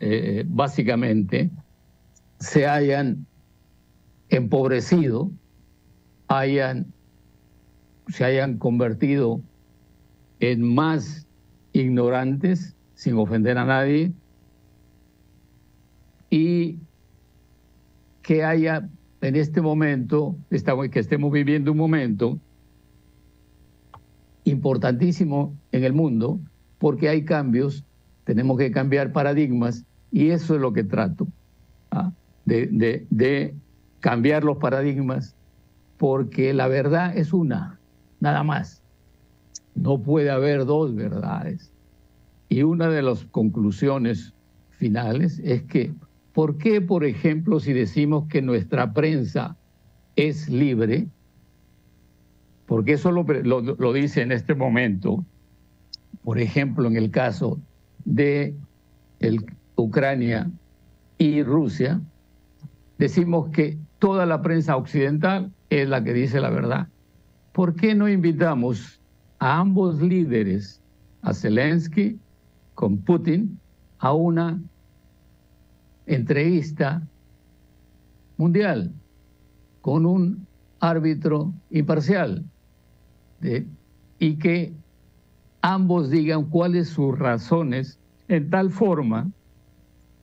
eh, 0.00 0.44
básicamente 0.46 1.50
se 2.38 2.66
hayan 2.66 3.26
empobrecido, 4.28 5.30
se 8.08 8.24
hayan 8.24 8.58
convertido 8.58 9.40
en 10.40 10.74
más 10.74 11.26
ignorantes, 11.72 12.76
sin 12.92 13.16
ofender 13.16 13.56
a 13.56 13.64
nadie, 13.64 14.12
y 16.28 16.78
que 18.20 18.44
haya 18.44 18.86
en 19.22 19.34
este 19.34 19.62
momento, 19.62 20.36
que 20.50 20.98
estemos 20.98 21.32
viviendo 21.32 21.72
un 21.72 21.78
momento 21.78 22.38
importantísimo 24.46 25.54
en 25.72 25.84
el 25.84 25.92
mundo, 25.92 26.40
porque 26.78 27.08
hay 27.08 27.24
cambios, 27.24 27.84
tenemos 28.24 28.56
que 28.56 28.70
cambiar 28.70 29.12
paradigmas 29.12 29.84
y 30.10 30.30
eso 30.30 30.54
es 30.54 30.60
lo 30.60 30.72
que 30.72 30.84
trato, 30.84 31.26
¿ah? 31.90 32.12
de, 32.44 33.06
de 33.10 33.54
cambiar 34.00 34.44
los 34.44 34.58
paradigmas, 34.58 35.34
porque 35.98 36.54
la 36.54 36.68
verdad 36.68 37.16
es 37.16 37.32
una, 37.32 37.80
nada 38.20 38.44
más. 38.44 38.82
No 39.74 40.00
puede 40.00 40.30
haber 40.30 40.64
dos 40.64 40.94
verdades. 40.94 41.72
Y 42.48 42.62
una 42.62 42.88
de 42.88 43.02
las 43.02 43.24
conclusiones 43.24 44.32
finales 44.70 45.40
es 45.42 45.62
que, 45.64 45.92
¿por 46.32 46.56
qué, 46.56 46.80
por 46.80 47.04
ejemplo, 47.04 47.58
si 47.58 47.72
decimos 47.72 48.28
que 48.28 48.42
nuestra 48.42 48.92
prensa 48.92 49.56
es 50.14 50.48
libre, 50.48 51.08
porque 52.66 52.94
eso 52.94 53.12
lo, 53.12 53.24
lo, 53.24 53.92
dice 53.92 54.22
en 54.22 54.32
este 54.32 54.54
momento 54.54 55.24
por 56.26 56.40
ejemplo, 56.40 56.88
en 56.88 56.96
el 56.96 57.12
caso 57.12 57.60
de 58.04 58.56
Ucrania 59.76 60.50
y 61.18 61.44
Rusia, 61.44 62.00
decimos 62.98 63.50
que 63.50 63.78
toda 64.00 64.26
la 64.26 64.42
prensa 64.42 64.76
occidental 64.76 65.52
es 65.70 65.88
la 65.88 66.02
que 66.02 66.12
dice 66.12 66.40
la 66.40 66.50
verdad. 66.50 66.88
¿Por 67.52 67.76
qué 67.76 67.94
no 67.94 68.08
invitamos 68.08 69.00
a 69.38 69.60
ambos 69.60 70.02
líderes, 70.02 70.82
a 71.22 71.32
Zelensky 71.32 72.18
con 72.74 72.98
Putin, 72.98 73.60
a 74.00 74.12
una 74.12 74.60
entrevista 76.06 77.06
mundial 78.36 78.92
con 79.80 80.06
un 80.06 80.44
árbitro 80.80 81.52
imparcial 81.70 82.44
y 84.18 84.36
que 84.36 84.72
ambos 85.62 86.10
digan 86.10 86.44
cuáles 86.44 86.88
sus 86.88 87.18
razones, 87.18 87.98
en 88.28 88.50
tal 88.50 88.70
forma 88.70 89.30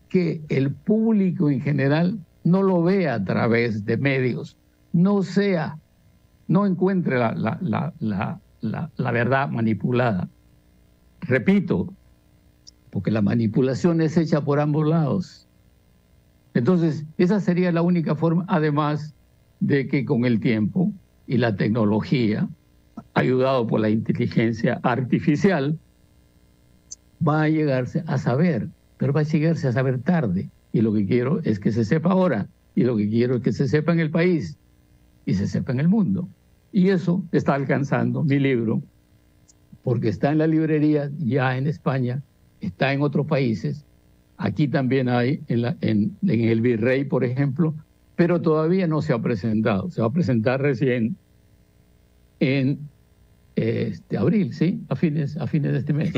que 0.10 0.41
el 0.49 0.71
público 0.71 1.49
en 1.49 1.62
general 1.62 2.19
no 2.43 2.62
lo 2.62 2.84
vea 2.84 3.15
a 3.15 3.23
través 3.23 3.86
de 3.86 3.97
medios, 3.97 4.58
no 4.91 5.23
sea, 5.23 5.78
no 6.47 6.65
encuentre 6.65 7.17
la, 7.17 7.34
la, 7.34 7.93
la, 7.99 8.39
la 8.95 9.12
verdad 9.12 9.49
manipulada. 9.49 10.30
Repito, 11.21 11.93
porque 12.89 13.12
la 13.12 13.21
manipulación 13.21 14.02
es 14.02 14.17
hecha 14.17 14.41
por 14.41 14.60
ambos 14.60 14.88
lados. 14.88 15.47
Entonces, 16.54 17.06
esa 17.17 17.39
sería 17.39 17.71
la 17.71 17.82
única 17.82 18.15
forma, 18.15 18.45
además 18.47 19.15
de 19.60 19.88
que 19.88 20.06
con 20.06 20.26
el 20.26 20.39
tiempo 20.39 20.91
y 21.26 21.38
la 21.38 21.56
tecnología, 21.56 22.47
ayudado 23.13 23.67
por 23.67 23.80
la 23.80 23.89
inteligencia 23.89 24.80
artificial, 24.84 25.78
va 27.26 27.43
a 27.43 27.49
llegarse 27.49 28.04
a 28.08 28.17
saber, 28.17 28.67
pero 28.97 29.13
va 29.13 29.21
a 29.21 29.23
llegarse 29.23 29.67
a 29.67 29.71
saber 29.71 30.02
tarde. 30.02 30.49
Y 30.71 30.82
lo 30.82 30.93
que 30.93 31.06
quiero 31.06 31.39
es 31.43 31.60
que 31.60 31.71
se 31.71 31.86
sepa 31.86 32.12
ahora. 32.12 32.47
Y 32.76 32.84
lo 32.84 32.97
que 32.97 33.08
quiero 33.08 33.36
es 33.36 33.41
que 33.41 33.52
se 33.52 33.67
sepa 33.67 33.93
en 33.93 33.99
el 33.99 34.10
país 34.10 34.58
y 35.26 35.36
se 35.36 35.47
sepa 35.47 35.71
en 35.71 35.80
el 35.80 35.88
mundo. 35.88 36.28
Y 36.71 36.89
eso 36.89 37.23
está 37.32 37.54
alcanzando 37.54 38.23
mi 38.23 38.39
libro, 38.39 38.82
porque 39.84 40.10
está 40.10 40.32
en 40.32 40.39
la 40.39 40.47
librería 40.47 41.12
ya 41.19 41.56
en 41.56 41.67
España, 41.67 42.23
está 42.62 42.93
en 42.93 43.02
otros 43.02 43.28
países, 43.28 43.86
Aquí 44.38 44.67
también 44.67 45.10
hay 45.10 45.41
en, 45.47 45.78
en, 45.82 46.17
el 46.21 46.62
Virrey, 46.62 47.06
por 47.06 47.23
ejemplo, 47.23 47.73
pero 48.15 48.41
todavía 48.41 48.88
no 48.88 49.02
se 49.02 49.13
ha 49.13 49.19
presentado. 49.19 49.89
Se 49.89 50.02
va 50.02 50.08
a 50.08 50.12
presentar 50.12 50.62
recién 50.62 51.15
en 52.39 52.80
este, 53.56 54.18
abril, 54.18 54.54
¿sí? 54.54 54.80
A 54.89 54.96
fines, 54.96 55.38
a 55.38 55.48
fines 55.48 55.74
de 55.74 55.80
este 55.80 55.94
mes. 55.94 56.13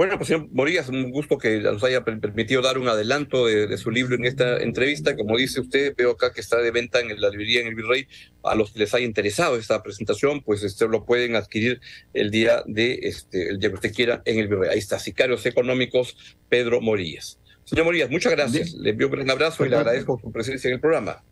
Bueno, 0.00 0.16
pues 0.16 0.28
señor 0.28 0.48
Morillas, 0.52 0.88
un 0.88 1.10
gusto 1.10 1.36
que 1.36 1.58
nos 1.60 1.84
haya 1.84 2.02
permitido 2.02 2.62
dar 2.62 2.78
un 2.78 2.88
adelanto 2.88 3.44
de, 3.44 3.76
su 3.76 3.90
libro 3.90 4.14
en 4.14 4.24
esta 4.24 4.56
entrevista. 4.56 5.14
Como 5.14 5.36
dice 5.36 5.60
usted, 5.60 5.94
veo 5.94 6.12
acá 6.12 6.32
que 6.32 6.40
está 6.40 6.56
de 6.56 6.70
venta 6.70 7.00
en 7.00 7.20
la 7.20 7.28
librería 7.28 7.60
en 7.60 7.66
el 7.66 7.74
Virrey. 7.74 8.06
A 8.42 8.54
los 8.54 8.72
que 8.72 8.78
les 8.78 8.94
haya 8.94 9.04
interesado 9.04 9.58
esta 9.58 9.82
presentación, 9.82 10.40
pues 10.40 10.62
este 10.62 10.88
lo 10.88 11.04
pueden 11.04 11.36
adquirir 11.36 11.82
el 12.14 12.30
día 12.30 12.62
de 12.64 12.98
este, 13.02 13.50
el 13.50 13.58
día 13.58 13.68
que 13.68 13.74
usted 13.74 13.92
quiera 13.92 14.22
en 14.24 14.38
el 14.38 14.48
Virrey. 14.48 14.70
Ahí 14.70 14.78
está, 14.78 14.98
Sicarios 14.98 15.44
Económicos, 15.44 16.16
Pedro 16.48 16.80
Morillas. 16.80 17.38
Señor 17.64 17.84
Morillas, 17.84 18.08
muchas 18.08 18.32
gracias. 18.32 18.72
Le 18.72 18.92
envío 18.92 19.08
un 19.08 19.12
gran 19.12 19.30
abrazo 19.30 19.66
y 19.66 19.68
le 19.68 19.76
agradezco 19.76 20.18
su 20.18 20.32
presencia 20.32 20.68
en 20.68 20.76
el 20.76 20.80
programa. 20.80 21.22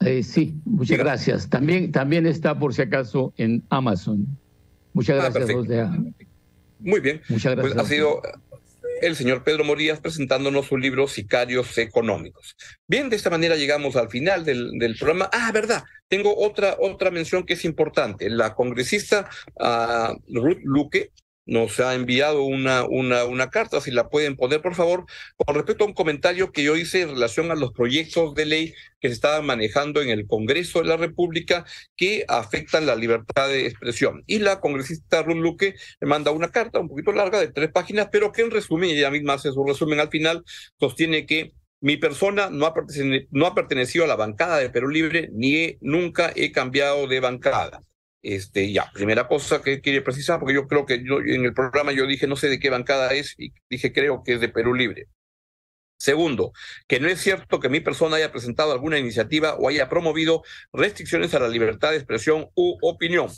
Eh, 0.00 0.22
sí, 0.22 0.54
muchas 0.64 0.98
gracias. 0.98 1.48
También, 1.48 1.90
también 1.90 2.26
está, 2.26 2.58
por 2.58 2.74
si 2.74 2.82
acaso, 2.82 3.32
en 3.36 3.62
Amazon. 3.70 4.26
Muchas 4.92 5.22
ah, 5.22 5.30
gracias, 5.30 5.56
muy 6.78 7.00
bien. 7.00 7.22
Muchas 7.28 7.54
gracias. 7.54 7.74
Pues 7.74 7.86
ha 7.86 7.88
sido 7.88 8.20
el 9.00 9.16
señor 9.16 9.44
Pedro 9.44 9.64
Morías 9.64 10.00
presentándonos 10.00 10.66
su 10.66 10.76
libro 10.76 11.08
Sicarios 11.08 11.76
Económicos. 11.78 12.56
Bien, 12.86 13.08
de 13.10 13.16
esta 13.16 13.30
manera 13.30 13.56
llegamos 13.56 13.96
al 13.96 14.08
final 14.08 14.44
del, 14.44 14.72
del 14.78 14.96
programa. 14.96 15.28
Ah, 15.32 15.50
verdad, 15.52 15.84
tengo 16.08 16.36
otra, 16.36 16.76
otra 16.80 17.10
mención 17.10 17.44
que 17.44 17.54
es 17.54 17.64
importante. 17.64 18.30
La 18.30 18.54
congresista 18.54 19.28
uh, 19.56 20.14
Ruth 20.38 20.60
Luque 20.62 21.10
nos 21.46 21.80
ha 21.80 21.94
enviado 21.94 22.42
una, 22.42 22.84
una, 22.84 23.24
una 23.24 23.50
carta, 23.50 23.80
si 23.80 23.90
la 23.90 24.08
pueden 24.08 24.36
poner, 24.36 24.60
por 24.60 24.74
favor, 24.74 25.06
con 25.36 25.54
respecto 25.54 25.84
a 25.84 25.86
un 25.86 25.94
comentario 25.94 26.52
que 26.52 26.64
yo 26.64 26.76
hice 26.76 27.02
en 27.02 27.10
relación 27.10 27.50
a 27.50 27.54
los 27.54 27.72
proyectos 27.72 28.34
de 28.34 28.46
ley 28.46 28.74
que 29.00 29.08
se 29.08 29.14
estaban 29.14 29.46
manejando 29.46 30.02
en 30.02 30.10
el 30.10 30.26
Congreso 30.26 30.80
de 30.80 30.88
la 30.88 30.96
República 30.96 31.64
que 31.96 32.24
afectan 32.28 32.86
la 32.86 32.96
libertad 32.96 33.48
de 33.48 33.66
expresión. 33.66 34.24
Y 34.26 34.40
la 34.40 34.60
congresista 34.60 35.22
Ruth 35.22 35.36
Luque 35.36 35.74
me 36.00 36.08
manda 36.08 36.32
una 36.32 36.50
carta 36.50 36.80
un 36.80 36.88
poquito 36.88 37.12
larga 37.12 37.40
de 37.40 37.48
tres 37.48 37.70
páginas, 37.70 38.08
pero 38.10 38.32
que 38.32 38.42
en 38.42 38.50
resumen, 38.50 38.90
ella 38.90 39.10
misma 39.10 39.34
hace 39.34 39.52
su 39.52 39.64
resumen 39.64 40.00
al 40.00 40.08
final, 40.10 40.44
sostiene 40.78 41.26
que 41.26 41.52
mi 41.80 41.96
persona 41.96 42.50
no 42.50 42.66
ha, 42.66 42.74
no 43.30 43.46
ha 43.46 43.54
pertenecido 43.54 44.04
a 44.04 44.08
la 44.08 44.16
bancada 44.16 44.58
de 44.58 44.70
Perú 44.70 44.88
Libre 44.88 45.28
ni 45.32 45.76
nunca 45.80 46.32
he 46.34 46.50
cambiado 46.50 47.06
de 47.06 47.20
bancada. 47.20 47.82
Este, 48.28 48.72
ya, 48.72 48.90
primera 48.92 49.28
cosa 49.28 49.62
que 49.62 49.80
quiere 49.80 50.02
precisar, 50.02 50.40
porque 50.40 50.54
yo 50.54 50.66
creo 50.66 50.84
que 50.84 51.00
yo, 51.04 51.20
en 51.20 51.44
el 51.44 51.54
programa 51.54 51.92
yo 51.92 52.08
dije 52.08 52.26
no 52.26 52.34
sé 52.34 52.48
de 52.48 52.58
qué 52.58 52.70
bancada 52.70 53.12
es 53.12 53.36
y 53.38 53.52
dije 53.70 53.92
creo 53.92 54.24
que 54.24 54.34
es 54.34 54.40
de 54.40 54.48
Perú 54.48 54.74
Libre. 54.74 55.06
Segundo, 55.96 56.50
que 56.88 56.98
no 56.98 57.06
es 57.06 57.20
cierto 57.20 57.60
que 57.60 57.68
mi 57.68 57.78
persona 57.78 58.16
haya 58.16 58.32
presentado 58.32 58.72
alguna 58.72 58.98
iniciativa 58.98 59.54
o 59.54 59.68
haya 59.68 59.88
promovido 59.88 60.42
restricciones 60.72 61.34
a 61.34 61.38
la 61.38 61.46
libertad 61.46 61.90
de 61.90 61.98
expresión 61.98 62.48
u 62.56 62.76
opinión. 62.82 63.28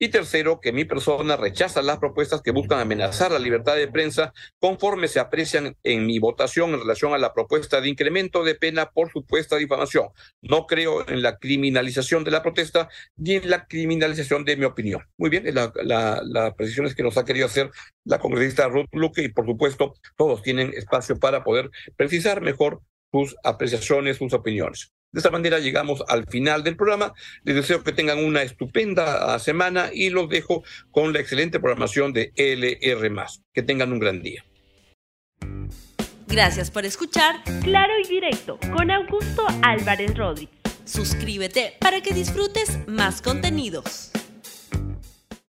Y 0.00 0.08
tercero, 0.10 0.60
que 0.60 0.72
mi 0.72 0.84
persona 0.84 1.36
rechaza 1.36 1.82
las 1.82 1.98
propuestas 1.98 2.40
que 2.40 2.52
buscan 2.52 2.78
amenazar 2.78 3.32
la 3.32 3.38
libertad 3.40 3.74
de 3.74 3.88
prensa 3.88 4.32
conforme 4.60 5.08
se 5.08 5.18
aprecian 5.18 5.76
en 5.82 6.06
mi 6.06 6.20
votación 6.20 6.70
en 6.70 6.80
relación 6.80 7.14
a 7.14 7.18
la 7.18 7.34
propuesta 7.34 7.80
de 7.80 7.88
incremento 7.88 8.44
de 8.44 8.54
pena 8.54 8.90
por 8.90 9.10
supuesta 9.10 9.56
difamación. 9.56 10.08
No 10.40 10.66
creo 10.66 11.08
en 11.08 11.22
la 11.22 11.38
criminalización 11.38 12.22
de 12.22 12.30
la 12.30 12.42
protesta 12.42 12.88
ni 13.16 13.34
en 13.34 13.50
la 13.50 13.66
criminalización 13.66 14.44
de 14.44 14.56
mi 14.56 14.64
opinión. 14.66 15.02
Muy 15.16 15.30
bien, 15.30 15.52
la, 15.52 15.72
la, 15.82 16.22
la 16.24 16.54
precisión 16.54 16.86
es 16.86 16.94
que 16.94 17.02
nos 17.02 17.18
ha 17.18 17.24
querido 17.24 17.46
hacer 17.46 17.70
la 18.04 18.20
congresista 18.20 18.68
Ruth 18.68 18.88
Luque 18.92 19.22
y 19.22 19.28
por 19.30 19.46
supuesto 19.46 19.94
todos 20.16 20.42
tienen 20.42 20.72
espacio 20.74 21.18
para 21.18 21.42
poder 21.42 21.70
precisar 21.96 22.40
mejor 22.40 22.82
sus 23.10 23.36
apreciaciones, 23.42 24.18
sus 24.18 24.32
opiniones. 24.32 24.92
De 25.10 25.20
esta 25.20 25.30
manera 25.30 25.58
llegamos 25.58 26.04
al 26.08 26.26
final 26.26 26.62
del 26.62 26.76
programa. 26.76 27.14
Les 27.42 27.56
deseo 27.56 27.82
que 27.82 27.92
tengan 27.92 28.18
una 28.18 28.42
estupenda 28.42 29.34
ah, 29.34 29.38
semana 29.38 29.90
y 29.92 30.10
los 30.10 30.28
dejo 30.28 30.64
con 30.90 31.12
la 31.12 31.20
excelente 31.20 31.60
programación 31.60 32.12
de 32.12 32.32
LR. 32.36 33.10
Que 33.52 33.62
tengan 33.62 33.92
un 33.92 33.98
gran 33.98 34.22
día. 34.22 34.44
Gracias 36.26 36.70
por 36.70 36.84
escuchar 36.84 37.36
Claro 37.62 37.94
y 38.04 38.06
Directo 38.06 38.58
con 38.76 38.90
Augusto 38.90 39.46
Álvarez 39.62 40.14
Rodríguez. 40.14 40.54
Suscríbete 40.84 41.74
para 41.80 42.02
que 42.02 42.12
disfrutes 42.12 42.86
más 42.86 43.22
contenidos. 43.22 44.10